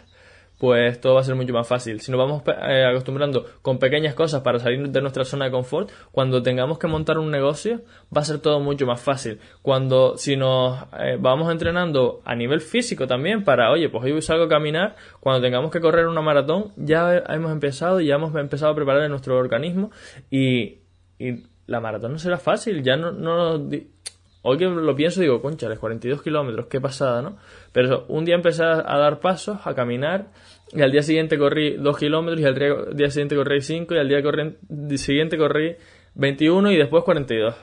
pues 0.60 1.00
todo 1.00 1.16
va 1.16 1.22
a 1.22 1.24
ser 1.24 1.36
mucho 1.36 1.54
más 1.54 1.68
fácil. 1.68 2.02
Si 2.02 2.12
nos 2.12 2.20
vamos 2.20 2.44
eh, 2.46 2.86
acostumbrando 2.86 3.46
con 3.62 3.80
pequeñas 3.80 4.14
cosas 4.14 4.42
para 4.42 4.60
salir 4.60 4.90
de 4.90 5.02
nuestra 5.02 5.24
zona 5.24 5.46
de 5.46 5.52
confort, 5.52 5.90
cuando 6.12 6.44
tengamos 6.44 6.78
que 6.78 6.88
montar 6.88 7.18
un 7.18 7.32
negocio, 7.32 7.82
va 8.16 8.22
a 8.22 8.26
ser 8.26 8.40
todo 8.40 8.60
mucho 8.60 8.86
más 8.86 9.02
fácil. 9.02 9.40
Cuando, 9.62 10.18
si 10.18 10.36
nos 10.36 10.78
eh, 11.00 11.18
vamos 11.18 11.50
entrenando 11.50 12.22
a 12.26 12.36
nivel 12.36 12.60
físico 12.60 13.08
también 13.08 13.46
para, 13.46 13.72
oye, 13.72 13.88
pues 13.90 14.04
hoy 14.04 14.22
salgo 14.22 14.44
a 14.44 14.50
caminar, 14.50 14.98
cuando 15.22 15.42
tengamos 15.42 15.72
que 15.72 15.80
correr 15.80 16.08
una 16.08 16.22
maratón, 16.22 16.74
ya 16.76 17.24
hemos 17.30 17.54
empezado, 17.54 18.02
ya 18.02 18.16
hemos 18.16 18.36
empezado 18.36 18.74
a 18.74 18.76
preparar 18.76 19.10
nuestro 19.10 19.38
organismo 19.38 19.92
y, 20.30 20.80
la 21.68 21.80
maratón 21.80 22.14
no 22.14 22.18
será 22.18 22.40
fácil, 22.40 22.82
ya 22.82 22.98
no, 22.98 23.12
no 23.12 23.70
Hoy 24.42 24.58
que 24.58 24.66
lo 24.66 24.96
pienso 24.96 25.20
digo, 25.22 25.42
concha, 25.42 25.68
les 25.68 25.80
42 25.80 26.22
kilómetros, 26.22 26.68
qué 26.68 26.80
pasada, 26.80 27.22
¿no? 27.22 27.38
Pero 27.74 28.06
un 28.08 28.24
día 28.24 28.36
empecé 28.36 28.64
a 28.64 28.98
dar 28.98 29.20
pasos, 29.20 29.60
a 29.66 29.76
caminar, 29.76 30.28
y 30.72 30.82
al 30.82 30.92
día 30.92 31.02
siguiente 31.02 31.38
corrí 31.38 31.76
2 31.78 31.98
kilómetros, 31.98 32.42
y 32.42 32.46
al 32.46 32.96
día 32.96 33.10
siguiente 33.10 33.36
corrí 33.36 33.62
5, 33.62 33.96
y 33.96 33.98
al 33.98 34.08
día 34.08 34.22
siguiente 34.98 35.38
corrí 35.38 35.76
21 36.16 36.72
y 36.72 36.78
después 36.78 37.04
42. 37.04 37.56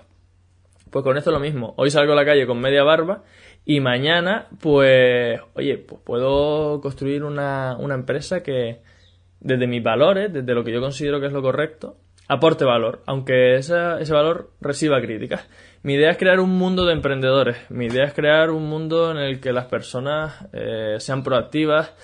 Pues 0.90 1.02
con 1.02 1.16
esto 1.16 1.30
lo 1.30 1.40
mismo. 1.40 1.74
Hoy 1.76 1.90
salgo 1.90 2.12
a 2.12 2.16
la 2.16 2.24
calle 2.24 2.46
con 2.46 2.60
media 2.60 2.82
barba 2.82 3.24
y 3.64 3.80
mañana, 3.80 4.48
pues, 4.60 5.40
oye, 5.54 5.78
pues 5.78 6.00
puedo 6.04 6.80
construir 6.80 7.24
una, 7.24 7.76
una 7.78 7.94
empresa 7.94 8.42
que, 8.42 8.80
desde 9.40 9.66
mis 9.66 9.82
valores, 9.82 10.32
desde 10.32 10.54
lo 10.54 10.64
que 10.64 10.72
yo 10.72 10.80
considero 10.80 11.20
que 11.20 11.26
es 11.26 11.32
lo 11.32 11.42
correcto, 11.42 11.96
aporte 12.28 12.64
valor, 12.64 13.02
aunque 13.06 13.56
ese 13.56 14.12
valor 14.12 14.50
reciba 14.60 15.00
críticas. 15.00 15.48
Mi 15.82 15.94
idea 15.94 16.10
es 16.10 16.16
crear 16.16 16.40
un 16.40 16.50
mundo 16.50 16.84
de 16.84 16.92
emprendedores. 16.92 17.58
Mi 17.70 17.86
idea 17.86 18.06
es 18.06 18.12
crear 18.12 18.50
un 18.50 18.68
mundo 18.68 19.12
en 19.12 19.18
el 19.18 19.38
que 19.38 19.52
las 19.52 19.66
personas 19.66 20.48
eh, 20.52 20.96
sean 20.98 21.22
proactivas, 21.22 21.94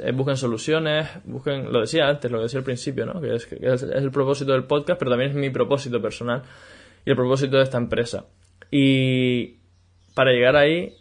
eh, 0.00 0.12
busquen 0.12 0.36
soluciones, 0.36 1.08
busquen, 1.24 1.72
lo 1.72 1.80
decía 1.80 2.08
antes, 2.08 2.30
lo 2.30 2.40
decía 2.40 2.58
al 2.60 2.64
principio, 2.64 3.04
¿no? 3.04 3.20
Que, 3.20 3.34
es, 3.34 3.46
que 3.46 3.56
es, 3.60 3.82
el 3.82 4.12
propósito 4.12 4.52
del 4.52 4.64
podcast, 4.64 4.96
pero 4.96 5.10
también 5.10 5.30
es 5.30 5.36
mi 5.36 5.50
propósito 5.50 6.00
personal 6.00 6.42
y 7.04 7.10
el 7.10 7.16
propósito 7.16 7.56
de 7.56 7.64
esta 7.64 7.78
empresa. 7.78 8.26
Y 8.70 9.58
para 10.14 10.30
llegar 10.30 10.54
ahí, 10.54 10.94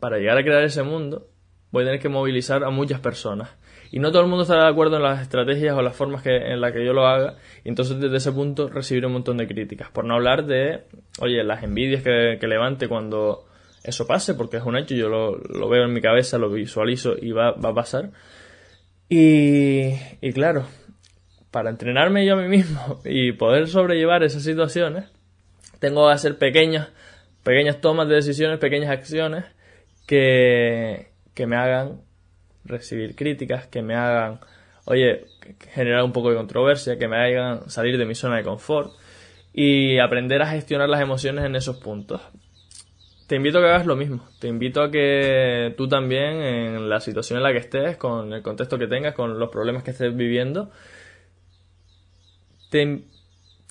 para 0.00 0.16
llegar 0.16 0.38
a 0.38 0.42
crear 0.42 0.64
ese 0.64 0.82
mundo, 0.82 1.28
voy 1.72 1.82
a 1.82 1.86
tener 1.88 2.00
que 2.00 2.08
movilizar 2.08 2.64
a 2.64 2.70
muchas 2.70 3.00
personas. 3.00 3.50
Y 3.90 3.98
no 3.98 4.10
todo 4.10 4.22
el 4.22 4.28
mundo 4.28 4.42
estará 4.42 4.64
de 4.64 4.70
acuerdo 4.70 4.96
en 4.96 5.02
las 5.02 5.22
estrategias 5.22 5.76
o 5.76 5.82
las 5.82 5.96
formas 5.96 6.22
que, 6.22 6.36
en 6.36 6.60
las 6.60 6.72
que 6.72 6.84
yo 6.84 6.92
lo 6.92 7.06
haga. 7.06 7.36
Y 7.64 7.68
entonces 7.68 8.00
desde 8.00 8.16
ese 8.16 8.32
punto 8.32 8.68
recibiré 8.68 9.06
un 9.06 9.14
montón 9.14 9.36
de 9.36 9.46
críticas. 9.46 9.90
Por 9.90 10.04
no 10.04 10.14
hablar 10.14 10.46
de, 10.46 10.84
oye, 11.20 11.42
las 11.44 11.62
envidias 11.62 12.02
que, 12.02 12.38
levante 12.46 12.88
cuando 12.88 13.46
eso 13.84 14.06
pase, 14.06 14.34
porque 14.34 14.56
es 14.56 14.64
un 14.64 14.76
hecho, 14.76 14.94
yo 14.94 15.08
lo, 15.08 15.36
lo 15.36 15.68
veo 15.68 15.84
en 15.84 15.92
mi 15.92 16.00
cabeza, 16.00 16.38
lo 16.38 16.50
visualizo 16.50 17.14
y 17.20 17.32
va, 17.32 17.52
va 17.52 17.70
a 17.70 17.74
pasar. 17.74 18.10
Y, 19.08 19.92
y 20.20 20.32
claro, 20.32 20.64
para 21.50 21.70
entrenarme 21.70 22.26
yo 22.26 22.34
a 22.34 22.36
mí 22.36 22.48
mismo 22.48 23.00
y 23.04 23.32
poder 23.32 23.68
sobrellevar 23.68 24.22
esas 24.22 24.42
situaciones, 24.42 25.04
tengo 25.78 26.06
que 26.06 26.12
hacer 26.12 26.38
pequeñas, 26.38 26.88
pequeñas 27.42 27.80
tomas 27.80 28.08
de 28.08 28.16
decisiones, 28.16 28.58
pequeñas 28.58 28.90
acciones 28.90 29.44
que, 30.06 31.12
que 31.34 31.46
me 31.46 31.56
hagan 31.56 32.02
recibir 32.66 33.14
críticas, 33.14 33.66
que 33.66 33.82
me 33.82 33.94
hagan, 33.94 34.40
oye, 34.84 35.26
generar 35.72 36.04
un 36.04 36.12
poco 36.12 36.30
de 36.30 36.36
controversia, 36.36 36.98
que 36.98 37.08
me 37.08 37.16
hagan 37.16 37.70
salir 37.70 37.98
de 37.98 38.04
mi 38.04 38.14
zona 38.14 38.36
de 38.36 38.44
confort 38.44 38.92
y 39.52 39.98
aprender 39.98 40.42
a 40.42 40.46
gestionar 40.46 40.88
las 40.88 41.00
emociones 41.00 41.44
en 41.44 41.56
esos 41.56 41.78
puntos. 41.78 42.20
Te 43.26 43.36
invito 43.36 43.58
a 43.58 43.62
que 43.62 43.68
hagas 43.68 43.86
lo 43.86 43.96
mismo. 43.96 44.28
Te 44.38 44.46
invito 44.46 44.82
a 44.82 44.90
que 44.90 45.74
tú 45.76 45.88
también, 45.88 46.42
en 46.42 46.88
la 46.88 47.00
situación 47.00 47.38
en 47.38 47.42
la 47.42 47.52
que 47.52 47.58
estés, 47.58 47.96
con 47.96 48.32
el 48.32 48.42
contexto 48.42 48.78
que 48.78 48.86
tengas, 48.86 49.14
con 49.14 49.38
los 49.38 49.50
problemas 49.50 49.82
que 49.82 49.90
estés 49.90 50.14
viviendo, 50.14 50.70
te 52.70 53.04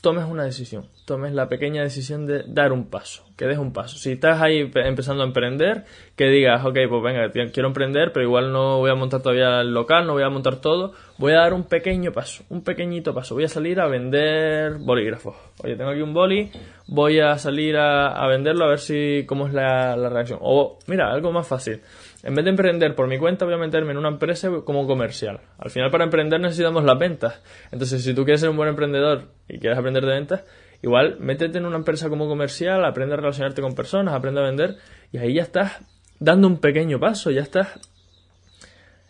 tomes 0.01 0.25
una 0.25 0.43
decisión, 0.43 0.87
tomes 1.05 1.33
la 1.33 1.47
pequeña 1.47 1.83
decisión 1.83 2.25
de 2.25 2.43
dar 2.47 2.71
un 2.71 2.89
paso, 2.89 3.25
que 3.37 3.45
des 3.45 3.57
un 3.57 3.71
paso. 3.73 3.97
Si 3.97 4.13
estás 4.13 4.41
ahí 4.41 4.71
empezando 4.73 5.23
a 5.23 5.27
emprender, 5.27 5.85
que 6.15 6.25
digas, 6.25 6.65
ok, 6.65 6.77
pues 6.89 7.03
venga, 7.03 7.31
quiero 7.51 7.67
emprender, 7.67 8.11
pero 8.11 8.25
igual 8.25 8.51
no 8.51 8.79
voy 8.79 8.89
a 8.89 8.95
montar 8.95 9.21
todavía 9.21 9.61
el 9.61 9.73
local, 9.73 10.07
no 10.07 10.13
voy 10.13 10.23
a 10.23 10.29
montar 10.29 10.57
todo, 10.57 10.93
voy 11.17 11.33
a 11.33 11.37
dar 11.37 11.53
un 11.53 11.63
pequeño 11.63 12.11
paso, 12.11 12.43
un 12.49 12.63
pequeñito 12.63 13.13
paso. 13.13 13.35
Voy 13.35 13.43
a 13.43 13.49
salir 13.49 13.79
a 13.79 13.87
vender 13.87 14.77
bolígrafos. 14.79 15.35
Oye, 15.63 15.75
tengo 15.75 15.91
aquí 15.91 16.01
un 16.01 16.13
boli, 16.13 16.51
voy 16.87 17.19
a 17.19 17.37
salir 17.37 17.77
a, 17.77 18.27
venderlo 18.27 18.65
a 18.65 18.69
ver 18.69 18.79
si 18.79 19.25
cómo 19.27 19.47
es 19.47 19.53
la, 19.53 19.95
la 19.95 20.09
reacción. 20.09 20.39
O, 20.41 20.79
mira, 20.87 21.11
algo 21.11 21.31
más 21.31 21.47
fácil 21.47 21.81
en 22.25 22.33
vez 22.33 22.43
de 22.43 22.49
emprender 22.49 22.95
por 22.95 23.07
mi 23.07 23.19
cuenta, 23.19 23.45
voy 23.45 23.53
a 23.53 23.57
meterme 23.57 23.91
en 23.91 23.99
una 23.99 24.09
empresa 24.09 24.49
como 24.65 24.87
comercial. 24.87 25.41
Al 25.59 25.69
final, 25.69 25.91
para 25.91 26.05
emprender 26.05 26.41
necesitamos 26.41 26.83
las 26.83 26.97
ventas. 26.97 27.39
Entonces, 27.71 28.03
si 28.03 28.15
tú 28.15 28.23
quieres 28.23 28.41
ser 28.41 28.49
un 28.49 28.57
buen 28.57 28.67
emprendedor 28.67 29.25
y 29.47 29.59
quieres 29.59 29.77
aprender 29.77 30.03
de 30.03 30.11
ventas, 30.11 30.43
igual 30.81 31.17
métete 31.19 31.57
en 31.57 31.65
una 31.65 31.77
empresa 31.77 32.09
como 32.09 32.27
comercial, 32.27 32.85
aprende 32.85 33.13
a 33.13 33.17
relacionarte 33.17 33.61
con 33.61 33.75
personas, 33.75 34.13
aprende 34.13 34.41
a 34.41 34.43
vender 34.43 34.77
y 35.11 35.17
ahí 35.17 35.35
ya 35.35 35.43
estás 35.43 35.79
dando 36.19 36.47
un 36.47 36.59
pequeño 36.59 36.99
paso, 36.99 37.31
ya 37.31 37.41
estás 37.41 37.79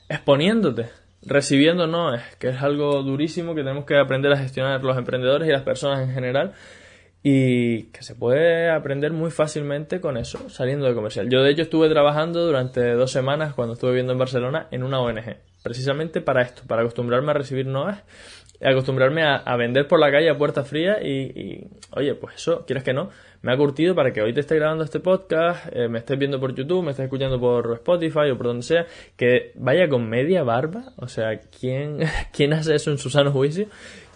exponiéndote. 0.10 0.90
Recibiendo 1.28 1.88
no 1.88 2.12
que 2.38 2.50
es 2.50 2.62
algo 2.62 3.02
durísimo 3.02 3.56
que 3.56 3.62
tenemos 3.62 3.86
que 3.86 3.98
aprender 3.98 4.32
a 4.32 4.38
gestionar 4.38 4.84
los 4.84 4.96
emprendedores 4.96 5.48
y 5.50 5.52
las 5.52 5.64
personas 5.64 6.08
en 6.08 6.14
general 6.14 6.54
y 7.28 7.86
que 7.86 8.04
se 8.04 8.14
puede 8.14 8.70
aprender 8.70 9.12
muy 9.12 9.32
fácilmente 9.32 10.00
con 10.00 10.16
eso, 10.16 10.48
saliendo 10.48 10.86
de 10.86 10.94
comercial. 10.94 11.28
Yo 11.28 11.42
de 11.42 11.50
hecho 11.50 11.64
estuve 11.64 11.90
trabajando 11.90 12.46
durante 12.46 12.94
dos 12.94 13.12
semanas 13.12 13.56
cuando 13.56 13.74
estuve 13.74 13.90
viviendo 13.90 14.14
en 14.14 14.20
Barcelona 14.20 14.68
en 14.70 14.84
una 14.84 15.00
ONG, 15.00 15.38
precisamente 15.64 16.22
para 16.22 16.44
esto, 16.44 16.62
para 16.68 16.84
acostumbrarme 16.84 17.32
a 17.32 17.34
recibir 17.34 17.66
noas, 17.66 18.04
acostumbrarme 18.62 19.24
a, 19.24 19.56
vender 19.58 19.88
por 19.88 20.00
la 20.00 20.12
calle 20.12 20.30
a 20.30 20.38
puerta 20.38 20.64
fría 20.64 21.02
y, 21.02 21.68
oye, 21.92 22.16
pues 22.16 22.36
eso, 22.36 22.66
quieres 22.66 22.84
que 22.84 22.94
no, 22.94 23.10
me 23.42 23.54
ha 23.54 23.58
curtido 23.58 23.96
para 23.96 24.12
que 24.12 24.22
hoy 24.22 24.34
te 24.34 24.40
esté 24.40 24.56
grabando 24.56 24.84
este 24.84 25.00
podcast, 25.00 25.68
eh, 25.74 25.88
me 25.88 26.00
estés 26.00 26.18
viendo 26.18 26.40
por 26.40 26.56
YouTube, 26.56 26.84
me 26.84 26.92
estés 26.92 27.06
escuchando 27.06 27.40
por 27.40 27.74
Spotify 27.74 28.32
o 28.32 28.38
por 28.38 28.48
donde 28.48 28.64
sea, 28.64 28.86
que 29.18 29.52
vaya 29.56 29.88
con 29.90 30.10
media 30.10 30.44
barba, 30.44 30.94
o 30.98 31.08
sea, 31.08 31.40
¿quién, 31.60 32.00
¿quién 32.34 32.54
hace 32.54 32.76
eso 32.76 32.92
en 32.92 32.98
su 32.98 33.10
sano 33.10 33.32
juicio? 33.32 33.68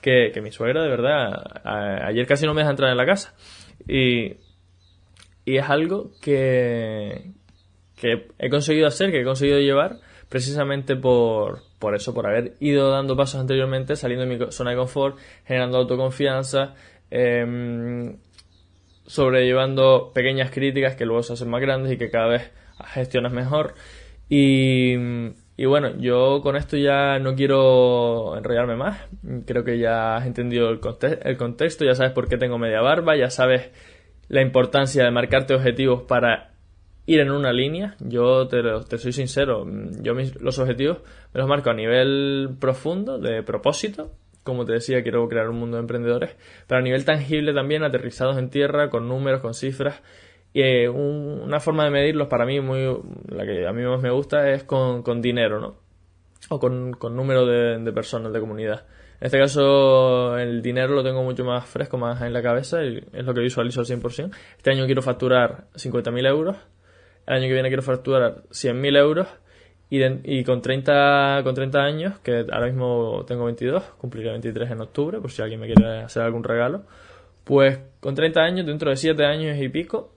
que, 0.01 0.41
mi 0.41 0.51
suegra, 0.51 0.83
de 0.83 0.89
verdad, 0.89 1.43
ayer 2.07 2.25
casi 2.25 2.45
no 2.45 2.53
me 2.53 2.61
deja 2.61 2.71
entrar 2.71 2.91
en 2.91 2.97
la 2.97 3.05
casa. 3.05 3.33
Y, 3.87 4.37
y 5.45 5.57
es 5.57 5.69
algo 5.69 6.11
que, 6.21 7.31
que 7.95 8.27
he 8.37 8.49
conseguido 8.49 8.87
hacer, 8.87 9.11
que 9.11 9.21
he 9.21 9.25
conseguido 9.25 9.59
llevar, 9.59 9.97
precisamente 10.29 10.95
por, 10.95 11.63
por 11.79 11.95
eso, 11.95 12.13
por 12.13 12.27
haber 12.27 12.55
ido 12.59 12.91
dando 12.91 13.15
pasos 13.15 13.39
anteriormente, 13.39 13.95
saliendo 13.95 14.25
de 14.25 14.37
mi 14.37 14.51
zona 14.51 14.71
de 14.71 14.77
confort, 14.77 15.17
generando 15.45 15.77
autoconfianza, 15.77 16.75
eh, 17.09 18.15
sobrellevando 19.05 20.11
pequeñas 20.13 20.51
críticas 20.51 20.95
que 20.95 21.05
luego 21.05 21.23
se 21.23 21.33
hacen 21.33 21.49
más 21.49 21.61
grandes 21.61 21.93
y 21.93 21.97
que 21.97 22.11
cada 22.11 22.27
vez 22.27 22.51
gestionas 22.93 23.33
mejor. 23.33 23.73
Y, 24.29 24.93
y 25.57 25.65
bueno, 25.65 25.97
yo 25.97 26.41
con 26.43 26.55
esto 26.55 26.77
ya 26.77 27.17
no 27.17 27.33
quiero 27.33 28.37
enrollarme 28.37 28.75
más. 28.75 29.07
Creo 29.47 29.63
que 29.63 29.79
ya 29.79 30.17
has 30.17 30.27
entendido 30.27 30.69
el 30.69 30.79
contexto, 30.79 31.85
ya 31.85 31.95
sabes 31.95 32.11
por 32.11 32.27
qué 32.27 32.37
tengo 32.37 32.57
media 32.57 32.81
barba, 32.81 33.17
ya 33.17 33.29
sabes 33.29 33.71
la 34.27 34.41
importancia 34.41 35.03
de 35.03 35.11
marcarte 35.11 35.55
objetivos 35.55 36.03
para 36.03 36.51
ir 37.09 37.19
en 37.19 37.31
una 37.31 37.51
línea. 37.51 37.95
Yo 37.99 38.47
te, 38.47 38.97
soy 38.99 39.11
sincero, 39.11 39.65
yo 40.01 40.13
los 40.39 40.59
objetivos 40.59 40.99
me 41.33 41.39
los 41.39 41.49
marco 41.49 41.71
a 41.71 41.73
nivel 41.73 42.51
profundo, 42.59 43.17
de 43.17 43.41
propósito. 43.41 44.11
Como 44.43 44.65
te 44.65 44.73
decía, 44.73 45.01
quiero 45.01 45.27
crear 45.27 45.49
un 45.49 45.57
mundo 45.57 45.77
de 45.77 45.81
emprendedores, 45.81 46.35
pero 46.67 46.79
a 46.79 46.81
nivel 46.83 47.05
tangible 47.05 47.53
también, 47.53 47.83
aterrizados 47.83 48.37
en 48.37 48.49
tierra, 48.49 48.89
con 48.89 49.07
números, 49.07 49.41
con 49.41 49.53
cifras 49.53 50.01
y 50.53 50.61
eh, 50.61 50.89
una 50.89 51.59
forma 51.59 51.83
de 51.83 51.91
medirlos 51.91 52.27
para 52.27 52.45
mí, 52.45 52.59
muy 52.59 52.85
la 53.27 53.45
que 53.45 53.67
a 53.67 53.73
mí 53.73 53.83
más 53.83 54.01
me 54.01 54.11
gusta, 54.11 54.49
es 54.51 54.63
con, 54.63 55.03
dinero, 55.21 55.59
¿no? 55.59 55.77
O 56.49 56.59
con, 56.59 56.91
número 57.15 57.45
de, 57.45 57.91
personas 57.91 58.33
de 58.33 58.39
comunidad. 58.39 58.85
En 59.19 59.25
este 59.25 59.37
caso, 59.37 60.37
el 60.37 60.61
dinero 60.61 60.93
lo 60.93 61.03
tengo 61.03 61.23
mucho 61.23 61.43
más 61.43 61.65
fresco, 61.65 61.97
más 61.97 62.21
en 62.21 62.33
la 62.33 62.41
cabeza, 62.41 62.81
es 62.83 63.25
lo 63.25 63.33
que 63.33 63.41
visualizo 63.41 63.81
al 63.81 63.87
100%. 63.87 64.31
Este 64.57 64.71
año 64.71 64.85
quiero 64.85 65.01
facturar 65.01 65.65
50.000 65.75 66.27
euros, 66.27 66.55
el 67.29 67.35
año 67.35 67.47
que 67.47 67.53
viene 67.53 67.69
quiero 67.69 67.83
facturar 67.83 68.43
100.000 68.49 68.97
euros, 68.97 69.27
y, 69.91 70.03
y, 70.03 70.43
con, 70.43 70.61
30, 70.61 71.41
con 71.43 71.55
30 71.55 71.79
años, 71.79 72.19
que 72.19 72.45
ahora 72.51 72.67
mismo 72.67 73.23
tengo 73.25 73.45
22, 73.45 73.83
cumpliré 73.97 74.31
23 74.31 74.71
en 74.71 74.81
octubre, 74.81 75.19
por 75.19 75.31
si 75.31 75.41
alguien 75.41 75.59
me 75.59 75.67
quiere 75.67 76.01
hacer 76.01 76.21
algún 76.21 76.43
regalo, 76.43 76.83
pues 77.43 77.79
con 77.99 78.13
30 78.13 78.41
años, 78.41 78.65
dentro 78.65 78.89
de 78.89 78.97
7 78.97 79.25
años 79.25 79.57
y 79.57 79.69
pico, 79.69 80.13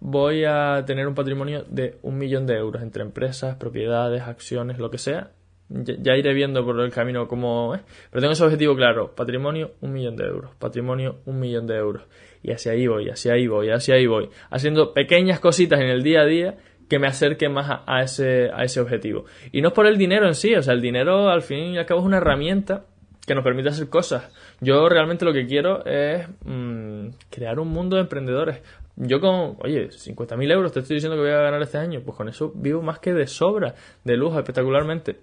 voy 0.00 0.44
a 0.44 0.82
tener 0.86 1.06
un 1.06 1.14
patrimonio 1.14 1.64
de 1.68 1.98
un 2.02 2.18
millón 2.18 2.46
de 2.46 2.56
euros 2.56 2.82
entre 2.82 3.02
empresas, 3.02 3.56
propiedades, 3.56 4.22
acciones, 4.22 4.78
lo 4.78 4.90
que 4.90 4.98
sea. 4.98 5.30
Ya, 5.68 6.16
iré 6.16 6.34
viendo 6.34 6.64
por 6.64 6.78
el 6.80 6.90
camino 6.90 7.26
cómo 7.26 7.74
es. 7.74 7.80
Pero 8.10 8.20
tengo 8.20 8.32
ese 8.32 8.44
objetivo 8.44 8.76
claro. 8.76 9.14
Patrimonio, 9.14 9.72
un 9.80 9.92
millón 9.92 10.16
de 10.16 10.24
euros. 10.24 10.54
Patrimonio, 10.56 11.20
un 11.24 11.40
millón 11.40 11.66
de 11.66 11.76
euros. 11.76 12.02
Y 12.42 12.50
hacia 12.50 12.72
ahí 12.72 12.86
voy, 12.86 13.08
hacia 13.08 13.34
ahí 13.34 13.46
voy, 13.46 13.70
hacia 13.70 13.94
ahí 13.94 14.06
voy. 14.06 14.28
Haciendo 14.50 14.92
pequeñas 14.92 15.40
cositas 15.40 15.80
en 15.80 15.86
el 15.86 16.02
día 16.02 16.22
a 16.22 16.26
día 16.26 16.56
que 16.88 16.98
me 16.98 17.06
acerquen 17.06 17.52
más 17.52 17.80
a, 17.86 18.02
ese, 18.02 18.50
a 18.52 18.64
ese 18.64 18.80
objetivo. 18.80 19.24
Y 19.50 19.62
no 19.62 19.68
es 19.68 19.74
por 19.74 19.86
el 19.86 19.96
dinero 19.96 20.26
en 20.26 20.34
sí. 20.34 20.54
O 20.54 20.62
sea, 20.62 20.74
el 20.74 20.82
dinero 20.82 21.30
al 21.30 21.42
fin 21.42 21.74
y 21.74 21.78
al 21.78 21.86
cabo 21.86 22.00
es 22.00 22.06
una 22.06 22.18
herramienta 22.18 22.84
que 23.26 23.34
nos 23.34 23.44
permite 23.44 23.68
hacer 23.68 23.88
cosas. 23.88 24.30
Yo 24.60 24.88
realmente 24.88 25.24
lo 25.24 25.32
que 25.32 25.46
quiero 25.46 25.84
es 25.86 26.26
mm, 26.44 27.08
crear 27.30 27.58
un 27.60 27.68
mundo 27.68 27.96
de 27.96 28.02
emprendedores. 28.02 28.60
Yo 28.96 29.20
con, 29.20 29.56
oye, 29.60 29.88
50.000 29.88 30.52
euros 30.52 30.72
te 30.72 30.80
estoy 30.80 30.96
diciendo 30.96 31.16
que 31.16 31.22
voy 31.22 31.30
a 31.30 31.40
ganar 31.42 31.62
este 31.62 31.78
año, 31.78 32.02
pues 32.04 32.16
con 32.16 32.28
eso 32.28 32.52
vivo 32.54 32.82
más 32.82 32.98
que 32.98 33.14
de 33.14 33.26
sobra, 33.26 33.74
de 34.04 34.16
lujo, 34.16 34.38
espectacularmente. 34.38 35.18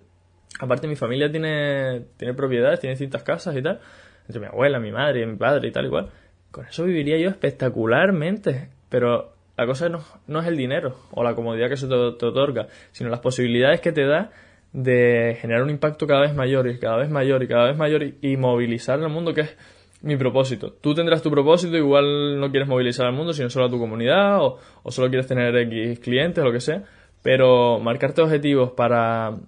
Aparte 0.60 0.88
mi 0.88 0.96
familia 0.96 1.32
tiene, 1.32 2.06
tiene 2.18 2.34
propiedades, 2.34 2.80
tiene 2.80 2.92
distintas 2.92 3.24
casas 3.24 3.56
y 3.56 3.62
tal, 3.62 3.80
entre 4.28 4.42
mi 4.42 4.46
abuela, 4.46 4.80
mi 4.80 4.92
madre 4.92 5.26
mi 5.26 5.38
padre 5.38 5.70
y 5.70 5.72
tal 5.72 5.86
igual. 5.86 6.10
Con 6.52 6.66
eso 6.66 6.84
viviría 6.84 7.18
yo 7.18 7.30
espectacularmente, 7.30 8.70
pero 8.90 9.34
la 9.60 9.66
cosa 9.66 9.90
no, 9.90 10.04
no 10.28 10.40
es 10.40 10.48
el 10.48 10.58
dinero 10.58 10.96
o 11.12 11.24
la 11.24 11.36
comodidad 11.36 11.70
que 11.70 11.78
se 11.78 11.88
te, 11.88 11.94
otorga, 11.94 12.68
sino 12.92 13.10
las 13.10 13.20
posibilidades 13.20 13.82
que 13.82 13.92
te 13.92 14.06
da 14.06 14.32
de 14.72 15.38
generar 15.42 15.64
un 15.64 15.70
impacto 15.70 16.08
cada 16.08 16.22
vez 16.22 16.34
mayor 16.34 16.68
y 16.68 16.80
cada 16.80 16.98
vez 16.98 17.10
mayor 17.10 17.44
y 17.44 17.48
cada 17.48 17.66
vez 17.66 17.78
mayor 17.78 18.04
y, 18.22 18.38
movilizar 18.38 19.00
al 19.02 19.10
mundo, 19.10 19.34
que 19.34 19.42
es 19.42 19.58
mi 20.02 20.16
propósito. 20.16 20.72
Tú 20.72 20.94
tendrás 20.94 21.22
tu 21.22 21.30
propósito, 21.30 21.76
igual 21.76 22.40
no 22.40 22.52
quieres 22.52 22.68
movilizar 22.68 23.06
al 23.06 23.14
mundo, 23.14 23.34
sino 23.34 23.50
solo 23.50 23.66
a 23.66 23.70
tu 23.70 23.80
comunidad 23.80 24.40
o, 24.42 24.60
solo 24.92 25.10
quieres 25.10 25.28
tener 25.28 25.56
X 25.56 26.00
clientes 26.00 26.42
o 26.42 26.46
lo 26.48 26.54
que 26.54 26.62
sea, 26.62 26.84
pero 27.22 27.80
marcarte 27.80 28.22
objetivos 28.22 28.72
para, 28.72 29.40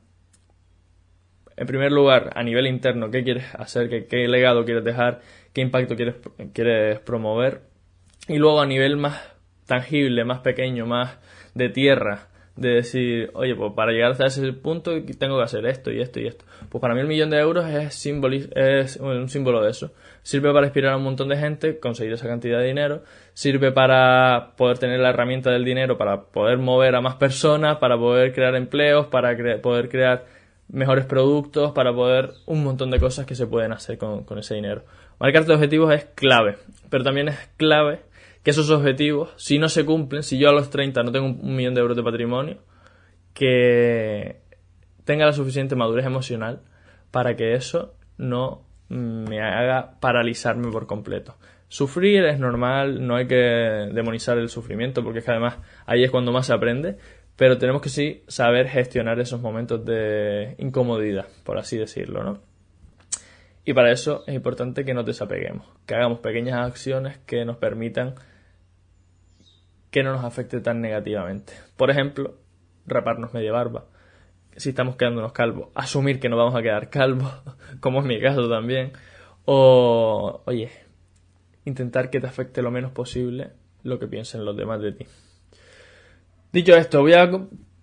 en 1.61 1.67
primer 1.67 1.91
lugar, 1.91 2.31
a 2.33 2.41
nivel 2.41 2.65
interno, 2.65 3.11
qué 3.11 3.23
quieres 3.23 3.45
hacer, 3.53 4.07
qué, 4.07 4.27
legado 4.27 4.65
quieres 4.65 4.83
dejar, 4.83 5.21
qué 5.53 5.61
impacto 5.61 5.95
quieres, 5.95 6.15
quieres 6.55 6.99
promover, 7.01 7.61
y 8.27 8.37
luego 8.37 8.61
a 8.61 8.65
nivel 8.65 8.97
más 8.97 9.21
tangible, 9.67 10.25
más 10.25 10.39
pequeño, 10.39 10.87
más 10.87 11.19
de 11.53 11.69
tierra, 11.69 12.29
de 12.55 12.69
decir, 12.69 13.29
oye, 13.35 13.53
pues 13.53 13.73
para 13.75 13.91
llegar 13.91 14.09
hasta 14.09 14.25
ese 14.25 14.53
punto 14.53 14.91
tengo 15.19 15.37
que 15.37 15.43
hacer 15.43 15.67
esto 15.67 15.91
y 15.91 16.01
esto 16.01 16.19
y 16.19 16.25
esto. 16.25 16.45
Pues 16.67 16.81
para 16.81 16.95
mí 16.95 17.01
el 17.01 17.07
millón 17.07 17.29
de 17.29 17.37
euros 17.37 17.67
es, 17.69 18.07
es 18.55 18.97
un 18.97 19.29
símbolo 19.29 19.61
de 19.61 19.69
eso. 19.69 19.93
Sirve 20.23 20.51
para 20.51 20.65
inspirar 20.65 20.93
a 20.93 20.97
un 20.97 21.03
montón 21.03 21.29
de 21.29 21.37
gente, 21.37 21.79
conseguir 21.79 22.13
esa 22.13 22.27
cantidad 22.27 22.57
de 22.57 22.65
dinero. 22.65 23.03
Sirve 23.33 23.71
para 23.71 24.53
poder 24.57 24.79
tener 24.79 24.99
la 24.99 25.09
herramienta 25.09 25.51
del 25.51 25.63
dinero, 25.63 25.95
para 25.95 26.23
poder 26.23 26.57
mover 26.57 26.95
a 26.95 27.01
más 27.01 27.15
personas, 27.15 27.77
para 27.77 27.97
poder 27.97 28.33
crear 28.33 28.55
empleos, 28.55 29.05
para 29.07 29.37
poder 29.61 29.89
crear 29.89 30.40
mejores 30.71 31.05
productos, 31.05 31.73
para 31.73 31.93
poder 31.93 32.33
un 32.45 32.63
montón 32.63 32.91
de 32.91 32.99
cosas 32.99 33.25
que 33.25 33.35
se 33.35 33.45
pueden 33.45 33.73
hacer 33.73 33.97
con, 33.97 34.23
con 34.23 34.39
ese 34.39 34.55
dinero. 34.55 34.83
Marcarte 35.19 35.53
objetivos 35.53 35.93
es 35.93 36.05
clave, 36.15 36.57
pero 36.89 37.03
también 37.03 37.27
es 37.27 37.37
clave 37.57 38.01
que 38.43 38.51
esos 38.51 38.69
objetivos, 38.69 39.31
si 39.35 39.59
no 39.59 39.69
se 39.69 39.85
cumplen, 39.85 40.23
si 40.23 40.39
yo 40.39 40.49
a 40.49 40.53
los 40.53 40.69
30 40.69 41.03
no 41.03 41.11
tengo 41.11 41.27
un 41.27 41.55
millón 41.55 41.75
de 41.75 41.81
euros 41.81 41.95
de 41.95 42.03
patrimonio, 42.03 42.57
que 43.33 44.41
tenga 45.05 45.25
la 45.25 45.33
suficiente 45.33 45.75
madurez 45.75 46.05
emocional 46.05 46.61
para 47.11 47.35
que 47.35 47.53
eso 47.53 47.93
no 48.17 48.63
me 48.89 49.41
haga 49.41 49.99
paralizarme 49.99 50.71
por 50.71 50.87
completo. 50.87 51.37
Sufrir 51.69 52.25
es 52.25 52.39
normal, 52.39 53.05
no 53.07 53.15
hay 53.15 53.27
que 53.27 53.35
demonizar 53.35 54.37
el 54.37 54.49
sufrimiento 54.49 55.03
porque 55.03 55.19
es 55.19 55.25
que 55.25 55.31
además 55.31 55.57
ahí 55.85 56.03
es 56.03 56.11
cuando 56.11 56.33
más 56.33 56.47
se 56.47 56.53
aprende, 56.53 56.97
pero 57.41 57.57
tenemos 57.57 57.81
que 57.81 57.89
sí 57.89 58.23
saber 58.27 58.67
gestionar 58.67 59.19
esos 59.19 59.41
momentos 59.41 59.83
de 59.83 60.53
incomodidad, 60.59 61.25
por 61.43 61.57
así 61.57 61.75
decirlo, 61.75 62.23
¿no? 62.23 62.39
Y 63.65 63.73
para 63.73 63.91
eso 63.91 64.23
es 64.27 64.35
importante 64.35 64.85
que 64.85 64.93
nos 64.93 65.07
desapeguemos, 65.07 65.65
que 65.87 65.95
hagamos 65.95 66.19
pequeñas 66.19 66.59
acciones 66.59 67.17
que 67.25 67.43
nos 67.43 67.57
permitan 67.57 68.13
que 69.89 70.03
no 70.03 70.11
nos 70.11 70.23
afecte 70.23 70.61
tan 70.61 70.81
negativamente. 70.81 71.53
Por 71.77 71.89
ejemplo, 71.89 72.37
raparnos 72.85 73.33
media 73.33 73.51
barba, 73.51 73.85
si 74.55 74.69
estamos 74.69 74.95
quedándonos 74.95 75.31
calvos, 75.31 75.69
asumir 75.73 76.19
que 76.19 76.29
nos 76.29 76.37
vamos 76.37 76.53
a 76.53 76.61
quedar 76.61 76.91
calvos, 76.91 77.33
como 77.79 78.01
es 78.01 78.05
mi 78.05 78.21
caso 78.21 78.47
también, 78.49 78.91
o, 79.45 80.43
oye, 80.45 80.69
intentar 81.65 82.11
que 82.11 82.19
te 82.19 82.27
afecte 82.27 82.61
lo 82.61 82.69
menos 82.69 82.91
posible 82.91 83.53
lo 83.81 83.97
que 83.97 84.05
piensen 84.05 84.45
los 84.45 84.55
demás 84.55 84.79
de 84.79 84.91
ti. 84.91 85.07
Dicho 86.53 86.75
esto, 86.75 86.99
voy 86.99 87.13
a 87.13 87.31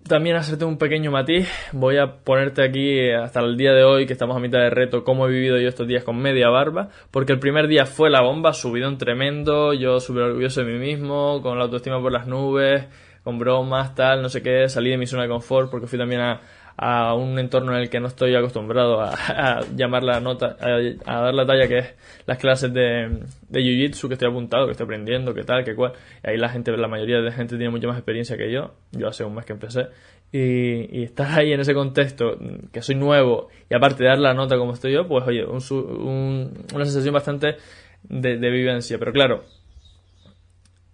también 0.07 0.37
hacerte 0.37 0.67
un 0.67 0.77
pequeño 0.77 1.11
matiz. 1.11 1.49
Voy 1.73 1.97
a 1.97 2.17
ponerte 2.23 2.63
aquí 2.63 3.11
hasta 3.11 3.41
el 3.41 3.57
día 3.57 3.73
de 3.73 3.83
hoy, 3.83 4.05
que 4.05 4.13
estamos 4.13 4.37
a 4.37 4.41
mitad 4.41 4.59
de 4.59 4.69
reto, 4.69 5.05
cómo 5.05 5.27
he 5.27 5.31
vivido 5.31 5.59
yo 5.59 5.69
estos 5.69 5.89
días 5.89 6.05
con 6.05 6.19
media 6.19 6.51
barba. 6.51 6.91
Porque 7.11 7.33
el 7.33 7.39
primer 7.39 7.67
día 7.67 7.87
fue 7.87 8.11
la 8.11 8.21
bomba, 8.21 8.53
subidón 8.53 8.99
tremendo, 8.99 9.73
yo 9.73 10.01
súper 10.01 10.25
orgulloso 10.25 10.63
de 10.63 10.71
mí 10.71 10.79
mismo, 10.79 11.41
con 11.41 11.57
la 11.57 11.65
autoestima 11.65 11.99
por 12.03 12.13
las 12.13 12.27
nubes, 12.27 12.87
con 13.25 13.39
bromas, 13.39 13.95
tal, 13.95 14.21
no 14.21 14.29
sé 14.29 14.43
qué. 14.43 14.69
Salí 14.69 14.91
de 14.91 14.99
mi 14.99 15.07
zona 15.07 15.23
de 15.23 15.31
confort 15.31 15.71
porque 15.71 15.87
fui 15.87 15.99
también 15.99 16.21
a, 16.21 16.41
a 16.81 17.13
un 17.15 17.37
entorno 17.41 17.75
en 17.75 17.83
el 17.83 17.91
que 17.91 17.99
no 17.99 18.07
estoy 18.07 18.37
acostumbrado 18.37 19.01
a, 19.01 19.61
llamar 19.75 20.05
la 20.05 20.21
nota, 20.21 20.57
a, 20.61 21.21
dar 21.23 21.35
la 21.35 21.45
talla 21.45 21.67
que 21.67 21.79
es 21.79 21.95
las 22.25 22.39
clases 22.39 22.73
de, 22.73 23.19
de 23.49 23.61
Jiu-Jitsu 23.61 24.07
que 24.07 24.15
estoy 24.15 24.29
apuntado, 24.29 24.67
que 24.67 24.73
estoy 24.73 24.85
aprendiendo, 24.85 25.35
que 25.35 25.43
tal, 25.43 25.65
que 25.65 25.75
cual. 25.75 25.93
Y 26.25 26.31
ahí 26.31 26.37
la 26.37 26.49
gente, 26.49 26.75
la 26.77 26.87
mayoría 26.87 27.21
de 27.21 27.33
gente 27.33 27.57
tiene 27.57 27.71
mucha 27.71 27.89
más 27.89 27.97
experiencia 27.97 28.37
que 28.37 28.53
yo. 28.53 28.75
Yo 28.93 29.09
hace 29.09 29.25
un 29.25 29.35
mes 29.35 29.45
que 29.45 29.55
empecé. 29.55 29.89
Y, 30.31 31.03
estar 31.03 31.37
ahí 31.37 31.53
en 31.53 31.61
ese 31.61 31.75
contexto, 31.75 32.39
que 32.73 32.81
soy 32.81 32.95
nuevo, 32.95 33.49
y 33.69 33.75
aparte 33.75 34.05
de 34.05 34.11
dar 34.11 34.19
la 34.19 34.35
nota 34.35 34.57
como 34.57 34.75
estoy 34.75 34.93
yo, 34.93 35.09
pues 35.09 35.27
oye, 35.27 35.45
un, 35.45 36.65
una 36.75 36.85
sensación 36.85 37.13
bastante 37.13 37.57
de 38.05 38.51
vivencia. 38.51 38.99
Pero 38.99 39.13
claro, 39.13 39.43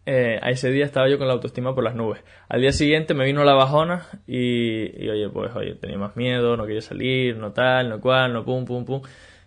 eh, 0.06 0.38
a 0.42 0.50
ese 0.50 0.70
día 0.70 0.84
estaba 0.84 1.08
yo 1.08 1.18
con 1.18 1.26
la 1.28 1.34
autoestima 1.34 1.74
por 1.74 1.84
las 1.84 1.94
nubes. 1.94 2.22
Al 2.48 2.60
día 2.60 2.72
siguiente 2.72 3.14
me 3.14 3.24
vino 3.24 3.42
la 3.44 3.54
bajona 3.54 4.06
y, 4.26 5.08
oye, 5.08 5.28
pues 5.30 5.54
oye, 5.56 5.74
tenía 5.74 5.96
más 5.96 6.16
miedo, 6.16 6.56
no 6.56 6.66
quería 6.66 6.82
salir, 6.82 7.36
no 7.36 7.52
tal, 7.52 7.88
no 7.88 8.00
cual, 8.00 8.32
no 8.32 8.44
pum, 8.44 8.64
pum, 8.64 8.84
pum. 8.84 9.02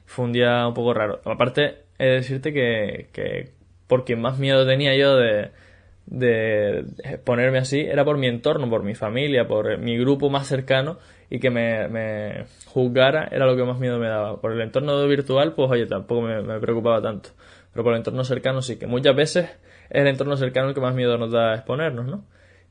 Fue 0.05 0.25
un 0.25 0.33
día 0.33 0.67
un 0.67 0.73
poco 0.73 0.93
raro. 0.93 1.21
Aparte, 1.25 1.83
he 1.99 2.05
de 2.05 2.11
decirte 2.13 2.53
que, 2.53 3.09
que 3.13 3.51
por 3.87 4.03
quien 4.05 4.21
más 4.21 4.39
miedo 4.39 4.65
tenía 4.65 4.95
yo 4.95 5.15
de, 5.15 5.51
de 6.07 6.85
ponerme 7.23 7.59
así 7.59 7.81
era 7.81 8.03
por 8.05 8.17
mi 8.17 8.27
entorno, 8.27 8.69
por 8.69 8.83
mi 8.83 8.95
familia, 8.95 9.47
por 9.47 9.77
mi 9.77 9.97
grupo 9.97 10.29
más 10.29 10.47
cercano 10.47 10.97
y 11.29 11.39
que 11.39 11.49
me, 11.49 11.87
me 11.89 12.45
juzgara 12.65 13.27
era 13.31 13.45
lo 13.45 13.55
que 13.55 13.63
más 13.63 13.77
miedo 13.79 13.99
me 13.99 14.07
daba. 14.07 14.41
Por 14.41 14.53
el 14.53 14.61
entorno 14.61 15.05
virtual, 15.07 15.53
pues 15.53 15.69
oye, 15.69 15.85
tampoco 15.85 16.21
me, 16.21 16.41
me 16.41 16.59
preocupaba 16.59 17.01
tanto. 17.01 17.29
Pero 17.73 17.83
por 17.83 17.93
el 17.93 17.99
entorno 17.99 18.23
cercano 18.23 18.61
sí, 18.61 18.77
que 18.77 18.87
muchas 18.87 19.15
veces 19.15 19.49
es 19.89 20.01
el 20.01 20.07
entorno 20.07 20.37
cercano 20.37 20.69
el 20.69 20.75
que 20.75 20.81
más 20.81 20.95
miedo 20.95 21.17
nos 21.17 21.31
da 21.31 21.55
exponernos, 21.55 22.05
¿no? 22.05 22.23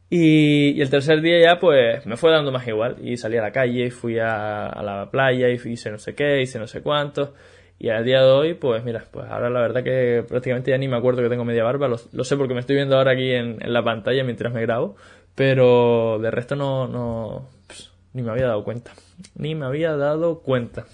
Y, 0.08 0.80
el 0.80 0.88
tercer 0.88 1.20
día 1.20 1.40
ya 1.40 1.58
pues 1.58 2.06
me 2.06 2.16
fue 2.16 2.30
dando 2.30 2.52
más 2.52 2.66
igual 2.68 2.96
y 3.02 3.16
salí 3.16 3.36
a 3.38 3.42
la 3.42 3.50
calle, 3.50 3.90
fui 3.90 4.18
a, 4.18 4.70
la 4.82 5.08
playa 5.10 5.48
y 5.48 5.54
hice 5.54 5.90
no 5.90 5.98
sé 5.98 6.14
qué, 6.14 6.42
hice 6.42 6.58
no 6.58 6.66
sé 6.66 6.82
cuánto. 6.82 7.34
Y 7.78 7.90
al 7.90 8.04
día 8.04 8.22
de 8.22 8.30
hoy, 8.30 8.54
pues 8.54 8.84
mira, 8.84 9.04
pues 9.10 9.26
ahora 9.28 9.50
la 9.50 9.60
verdad 9.60 9.82
que 9.82 10.24
prácticamente 10.26 10.70
ya 10.70 10.78
ni 10.78 10.88
me 10.88 10.96
acuerdo 10.96 11.22
que 11.22 11.28
tengo 11.28 11.44
media 11.44 11.64
barba, 11.64 11.88
lo, 11.88 12.24
sé 12.24 12.36
porque 12.36 12.54
me 12.54 12.60
estoy 12.60 12.76
viendo 12.76 12.96
ahora 12.96 13.12
aquí 13.12 13.32
en, 13.32 13.58
la 13.60 13.82
pantalla 13.84 14.24
mientras 14.24 14.52
me 14.52 14.62
grabo, 14.62 14.96
pero 15.34 16.18
de 16.20 16.30
resto 16.30 16.56
no, 16.56 16.88
no, 16.88 17.48
pues, 17.66 17.92
ni 18.14 18.22
me 18.22 18.30
había 18.30 18.46
dado 18.46 18.64
cuenta, 18.64 18.92
ni 19.34 19.54
me 19.54 19.66
había 19.66 19.94
dado 19.96 20.38
cuenta. 20.40 20.86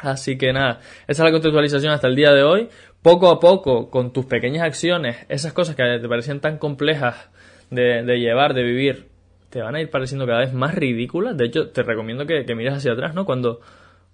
Así 0.00 0.38
que 0.38 0.52
nada, 0.52 0.80
esa 1.06 1.22
es 1.22 1.26
la 1.26 1.32
contextualización 1.32 1.92
hasta 1.92 2.08
el 2.08 2.16
día 2.16 2.32
de 2.32 2.42
hoy 2.42 2.68
poco 3.02 3.30
a 3.30 3.40
poco, 3.40 3.90
con 3.90 4.12
tus 4.12 4.26
pequeñas 4.26 4.62
acciones, 4.62 5.26
esas 5.28 5.52
cosas 5.52 5.76
que 5.76 5.82
te 6.00 6.08
parecían 6.08 6.40
tan 6.40 6.58
complejas 6.58 7.30
de, 7.70 8.02
llevar, 8.18 8.54
de 8.54 8.62
vivir, 8.62 9.08
te 9.50 9.62
van 9.62 9.74
a 9.74 9.80
ir 9.80 9.90
pareciendo 9.90 10.26
cada 10.26 10.40
vez 10.40 10.52
más 10.52 10.74
ridículas. 10.74 11.36
De 11.36 11.46
hecho, 11.46 11.70
te 11.70 11.82
recomiendo 11.82 12.26
que, 12.26 12.44
mires 12.54 12.74
hacia 12.74 12.92
atrás, 12.92 13.14
¿no? 13.14 13.24
Cuando, 13.24 13.60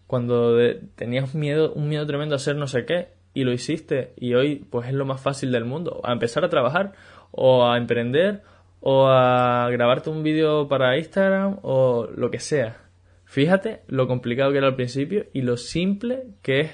cuando 0.06 0.56
tenías 0.96 1.34
miedo, 1.34 1.72
un 1.72 1.88
miedo 1.88 2.06
tremendo 2.06 2.34
a 2.34 2.36
hacer 2.36 2.56
no 2.56 2.66
sé 2.66 2.84
qué 2.84 3.08
y 3.32 3.42
lo 3.42 3.52
hiciste 3.52 4.12
y 4.16 4.34
hoy 4.34 4.64
pues 4.70 4.86
es 4.86 4.94
lo 4.94 5.04
más 5.04 5.20
fácil 5.20 5.50
del 5.50 5.64
mundo. 5.64 6.00
A 6.04 6.12
empezar 6.12 6.44
a 6.44 6.48
trabajar 6.48 6.92
o 7.32 7.66
a 7.66 7.76
emprender 7.76 8.42
o 8.80 9.08
a 9.08 9.68
grabarte 9.70 10.10
un 10.10 10.22
vídeo 10.22 10.68
para 10.68 10.96
Instagram 10.96 11.58
o 11.62 12.06
lo 12.14 12.30
que 12.30 12.38
sea. 12.38 12.76
Fíjate 13.24 13.80
lo 13.88 14.06
complicado 14.06 14.52
que 14.52 14.58
era 14.58 14.68
al 14.68 14.76
principio 14.76 15.26
y 15.32 15.42
lo 15.42 15.56
simple 15.56 16.28
que 16.42 16.60
es 16.60 16.70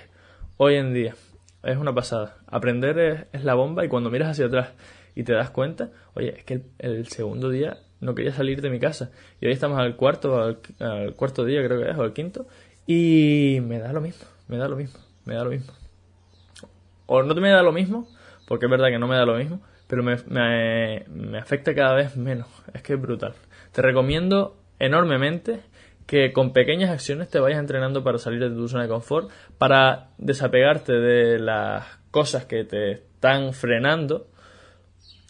hoy 0.58 0.74
en 0.74 0.92
día. 0.92 1.14
Es 1.62 1.76
una 1.76 1.94
pasada. 1.94 2.38
Aprender 2.46 3.28
es, 3.32 3.44
la 3.44 3.54
bomba 3.54 3.84
y 3.84 3.88
cuando 3.88 4.10
miras 4.10 4.30
hacia 4.30 4.46
atrás 4.46 4.72
y 5.14 5.24
te 5.24 5.32
das 5.32 5.50
cuenta, 5.50 5.90
oye, 6.14 6.38
es 6.38 6.44
que 6.44 6.62
el, 6.78 7.06
segundo 7.08 7.50
día 7.50 7.78
no 8.00 8.14
quería 8.14 8.32
salir 8.32 8.62
de 8.62 8.70
mi 8.70 8.78
casa 8.78 9.10
y 9.40 9.46
hoy 9.46 9.52
estamos 9.52 9.78
al 9.78 9.96
cuarto, 9.96 10.40
al, 10.40 11.14
cuarto 11.16 11.44
día 11.44 11.62
creo 11.64 11.82
que 11.82 11.90
es, 11.90 11.96
o 11.98 12.02
al 12.02 12.12
quinto, 12.12 12.46
y 12.86 13.58
me 13.62 13.78
da 13.78 13.92
lo 13.92 14.00
mismo, 14.00 14.26
me 14.48 14.56
da 14.56 14.68
lo 14.68 14.76
mismo, 14.76 15.00
me 15.26 15.34
da 15.34 15.44
lo 15.44 15.50
mismo. 15.50 15.72
O 17.06 17.22
no 17.22 17.34
me 17.34 17.50
da 17.50 17.62
lo 17.62 17.72
mismo, 17.72 18.08
porque 18.46 18.66
es 18.66 18.70
verdad 18.70 18.88
que 18.88 18.98
no 18.98 19.08
me 19.08 19.16
da 19.16 19.26
lo 19.26 19.36
mismo, 19.36 19.60
pero 19.86 20.02
me, 20.02 20.16
me, 20.28 21.04
me 21.08 21.38
afecta 21.38 21.74
cada 21.74 21.94
vez 21.94 22.16
menos. 22.16 22.46
Es 22.72 22.82
que 22.82 22.94
es 22.94 23.00
brutal. 23.00 23.34
Te 23.72 23.82
recomiendo 23.82 24.56
enormemente 24.78 25.60
que 26.10 26.32
con 26.32 26.52
pequeñas 26.52 26.90
acciones 26.90 27.28
te 27.28 27.38
vayas 27.38 27.60
entrenando 27.60 28.02
para 28.02 28.18
salir 28.18 28.40
de 28.40 28.50
tu 28.50 28.66
zona 28.66 28.82
de 28.82 28.88
confort, 28.88 29.30
para 29.58 30.08
desapegarte 30.18 30.92
de 30.92 31.38
las 31.38 31.86
cosas 32.10 32.46
que 32.46 32.64
te 32.64 32.90
están 32.94 33.52
frenando 33.52 34.26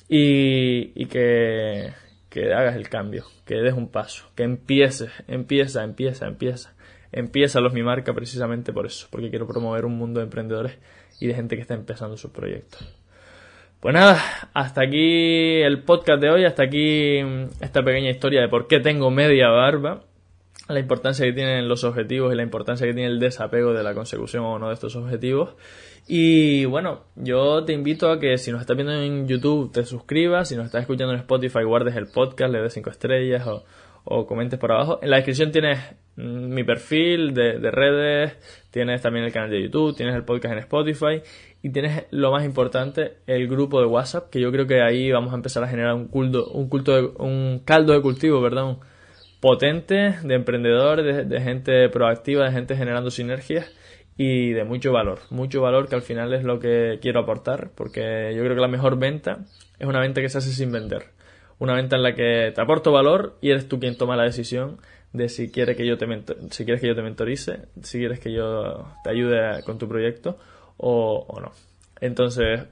y, 0.08 1.04
que, 1.04 1.92
que 2.30 2.54
hagas 2.54 2.76
el 2.76 2.88
cambio, 2.88 3.26
que 3.44 3.56
des 3.56 3.74
un 3.74 3.90
paso, 3.90 4.30
que 4.34 4.42
empieces, 4.42 5.10
empieza, 5.28 5.84
empieza, 5.84 6.26
empieza. 6.26 6.74
Empieza 7.12 7.60
los 7.60 7.74
Mi 7.74 7.82
Marca 7.82 8.14
precisamente 8.14 8.72
por 8.72 8.86
eso, 8.86 9.06
porque 9.10 9.28
quiero 9.28 9.46
promover 9.46 9.84
un 9.84 9.98
mundo 9.98 10.20
de 10.20 10.24
emprendedores 10.24 10.78
y 11.20 11.26
de 11.26 11.34
gente 11.34 11.56
que 11.56 11.62
está 11.62 11.74
empezando 11.74 12.16
sus 12.16 12.30
proyectos. 12.30 12.88
Pues 13.80 13.94
nada, 13.94 14.18
hasta 14.54 14.80
aquí 14.82 15.60
el 15.60 15.82
podcast 15.82 16.22
de 16.22 16.30
hoy, 16.30 16.46
hasta 16.46 16.62
aquí 16.62 17.22
mm, 17.22 17.62
esta 17.62 17.82
pequeña 17.82 18.08
historia 18.08 18.40
de 18.40 18.48
por 18.48 18.66
qué 18.66 18.80
tengo 18.80 19.10
media 19.10 19.50
barba 19.50 20.04
la 20.74 20.80
importancia 20.80 21.24
que 21.24 21.32
tienen 21.32 21.68
los 21.68 21.84
objetivos 21.84 22.32
y 22.32 22.36
la 22.36 22.42
importancia 22.42 22.86
que 22.86 22.94
tiene 22.94 23.08
el 23.10 23.20
desapego 23.20 23.72
de 23.72 23.82
la 23.82 23.94
consecución 23.94 24.44
o 24.44 24.58
no 24.58 24.68
de 24.68 24.74
estos 24.74 24.96
objetivos. 24.96 25.54
Y 26.06 26.64
bueno, 26.64 27.04
yo 27.16 27.64
te 27.64 27.72
invito 27.72 28.10
a 28.10 28.18
que 28.18 28.38
si 28.38 28.50
nos 28.50 28.60
estás 28.60 28.76
viendo 28.76 28.92
en 28.94 29.28
YouTube 29.28 29.72
te 29.72 29.84
suscribas, 29.84 30.48
si 30.48 30.56
nos 30.56 30.66
estás 30.66 30.82
escuchando 30.82 31.12
en 31.12 31.20
Spotify 31.20 31.62
guardes 31.62 31.94
el 31.96 32.06
podcast, 32.06 32.52
le 32.52 32.60
des 32.60 32.72
5 32.72 32.90
estrellas 32.90 33.46
o, 34.04 34.26
comentes 34.26 34.58
por 34.58 34.72
abajo. 34.72 34.98
En 35.02 35.10
la 35.10 35.16
descripción 35.16 35.52
tienes 35.52 35.78
mm, 36.16 36.54
mi 36.54 36.64
perfil 36.64 37.34
de, 37.34 37.58
de, 37.58 37.70
redes, 37.70 38.36
tienes 38.70 39.02
también 39.02 39.24
el 39.24 39.32
canal 39.32 39.50
de 39.50 39.62
YouTube, 39.62 39.94
tienes 39.94 40.16
el 40.16 40.24
podcast 40.24 40.52
en 40.52 40.58
Spotify 40.60 41.22
y 41.62 41.70
tienes 41.70 42.06
lo 42.10 42.32
más 42.32 42.44
importante, 42.44 43.18
el 43.26 43.46
grupo 43.46 43.80
de 43.80 43.86
WhatsApp, 43.86 44.30
que 44.30 44.40
yo 44.40 44.50
creo 44.50 44.66
que 44.66 44.82
ahí 44.82 45.12
vamos 45.12 45.32
a 45.32 45.36
empezar 45.36 45.62
a 45.62 45.68
generar 45.68 45.94
un 45.94 46.08
culto, 46.08 46.50
un 46.50 46.68
culto 46.68 46.96
de, 46.96 47.02
un 47.18 47.60
caldo 47.64 47.92
de 47.92 48.00
cultivo, 48.00 48.40
perdón 48.42 48.80
potente 49.40 50.16
de 50.22 50.34
emprendedores, 50.34 51.28
de, 51.28 51.40
gente 51.40 51.88
proactiva, 51.88 52.44
de 52.44 52.52
gente 52.52 52.76
generando 52.76 53.10
sinergias 53.10 53.70
y 54.16 54.52
de 54.52 54.64
mucho 54.64 54.92
valor. 54.92 55.20
Mucho 55.30 55.62
valor 55.62 55.88
que 55.88 55.94
al 55.94 56.02
final 56.02 56.32
es 56.34 56.44
lo 56.44 56.60
que 56.60 56.98
quiero 57.00 57.20
aportar, 57.20 57.70
porque 57.74 58.32
yo 58.34 58.42
creo 58.42 58.54
que 58.54 58.60
la 58.60 58.68
mejor 58.68 58.98
venta 58.98 59.40
es 59.78 59.86
una 59.86 60.00
venta 60.00 60.20
que 60.20 60.28
se 60.28 60.38
hace 60.38 60.50
sin 60.50 60.70
vender. 60.70 61.04
Una 61.58 61.74
venta 61.74 61.96
en 61.96 62.02
la 62.02 62.14
que 62.14 62.52
te 62.54 62.60
aporto 62.60 62.92
valor 62.92 63.36
y 63.40 63.50
eres 63.50 63.68
tú 63.68 63.80
quien 63.80 63.96
toma 63.96 64.16
la 64.16 64.24
decisión 64.24 64.78
de 65.12 65.28
si 65.28 65.50
quieres 65.50 65.76
que 65.76 65.86
yo 65.86 65.98
te 65.98 66.06
si 66.50 66.64
quieres 66.64 66.80
que 66.80 66.86
yo 66.86 66.94
te 66.94 67.02
mentorice, 67.02 67.62
si 67.82 67.98
quieres 67.98 68.20
que 68.20 68.32
yo 68.32 68.86
te 69.02 69.10
ayude 69.10 69.62
con 69.64 69.78
tu 69.78 69.88
proyecto 69.88 70.38
o 70.76 71.38
no. 71.40 71.52
Entonces, 72.00 72.62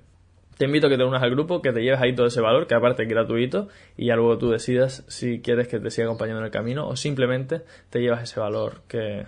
te 0.58 0.64
invito 0.64 0.88
a 0.88 0.90
que 0.90 0.98
te 0.98 1.04
unas 1.04 1.22
al 1.22 1.30
grupo, 1.30 1.62
que 1.62 1.72
te 1.72 1.82
lleves 1.82 2.00
ahí 2.00 2.14
todo 2.14 2.26
ese 2.26 2.40
valor, 2.40 2.66
que 2.66 2.74
aparte 2.74 3.04
es 3.04 3.08
gratuito, 3.08 3.68
y 3.96 4.06
ya 4.06 4.16
luego 4.16 4.38
tú 4.38 4.50
decidas 4.50 5.04
si 5.06 5.40
quieres 5.40 5.68
que 5.68 5.78
te 5.78 5.90
siga 5.90 6.08
acompañando 6.08 6.40
en 6.40 6.46
el 6.46 6.50
camino 6.50 6.86
o 6.88 6.96
simplemente 6.96 7.62
te 7.90 8.00
llevas 8.00 8.24
ese 8.24 8.40
valor 8.40 8.82
que, 8.88 9.26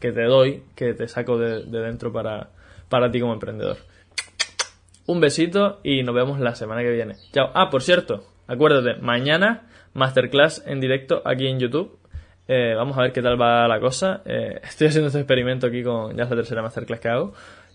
que 0.00 0.12
te 0.12 0.24
doy, 0.24 0.62
que 0.74 0.94
te 0.94 1.06
saco 1.08 1.38
de, 1.38 1.64
dentro 1.64 2.10
para, 2.10 2.50
para 2.88 3.10
ti 3.10 3.20
como 3.20 3.34
emprendedor. 3.34 3.76
Un 5.06 5.20
besito 5.20 5.80
y 5.82 6.02
nos 6.04 6.14
vemos 6.14 6.40
la 6.40 6.54
semana 6.54 6.80
que 6.80 6.90
viene. 6.90 7.16
Chao. 7.32 7.50
Ah, 7.54 7.68
por 7.68 7.82
cierto, 7.82 8.24
acuérdate, 8.46 8.98
mañana 9.02 9.68
masterclass 9.92 10.64
en 10.66 10.80
directo 10.80 11.20
aquí 11.26 11.48
en 11.48 11.60
YouTube. 11.60 11.98
Eh, 12.48 12.72
vamos 12.74 12.96
a 12.96 13.02
ver 13.02 13.12
qué 13.12 13.20
tal 13.20 13.40
va 13.40 13.68
la 13.68 13.78
cosa. 13.78 14.22
Eh, 14.24 14.58
estoy 14.62 14.86
haciendo 14.86 15.08
este 15.08 15.18
experimento 15.18 15.66
aquí 15.66 15.82
con 15.82 16.16
ya 16.16 16.24
es 16.24 16.30
la 16.30 16.36
tercera 16.36 16.62
masterclass 16.62 17.00
que 17.00 17.08
hago. 17.08 17.34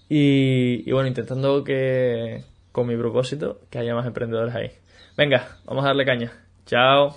y 0.10 0.92
bueno, 0.92 1.08
intentando 1.08 1.64
que, 1.64 2.44
con 2.78 2.86
mi 2.86 2.96
propósito, 2.96 3.62
que 3.72 3.80
haya 3.80 3.96
más 3.96 4.06
emprendedores 4.06 4.54
ahí. 4.54 4.70
Venga, 5.18 5.48
vamos 5.66 5.84
a 5.84 5.88
darle 5.88 6.06
caña. 6.06 6.32
Chao. 6.68 7.16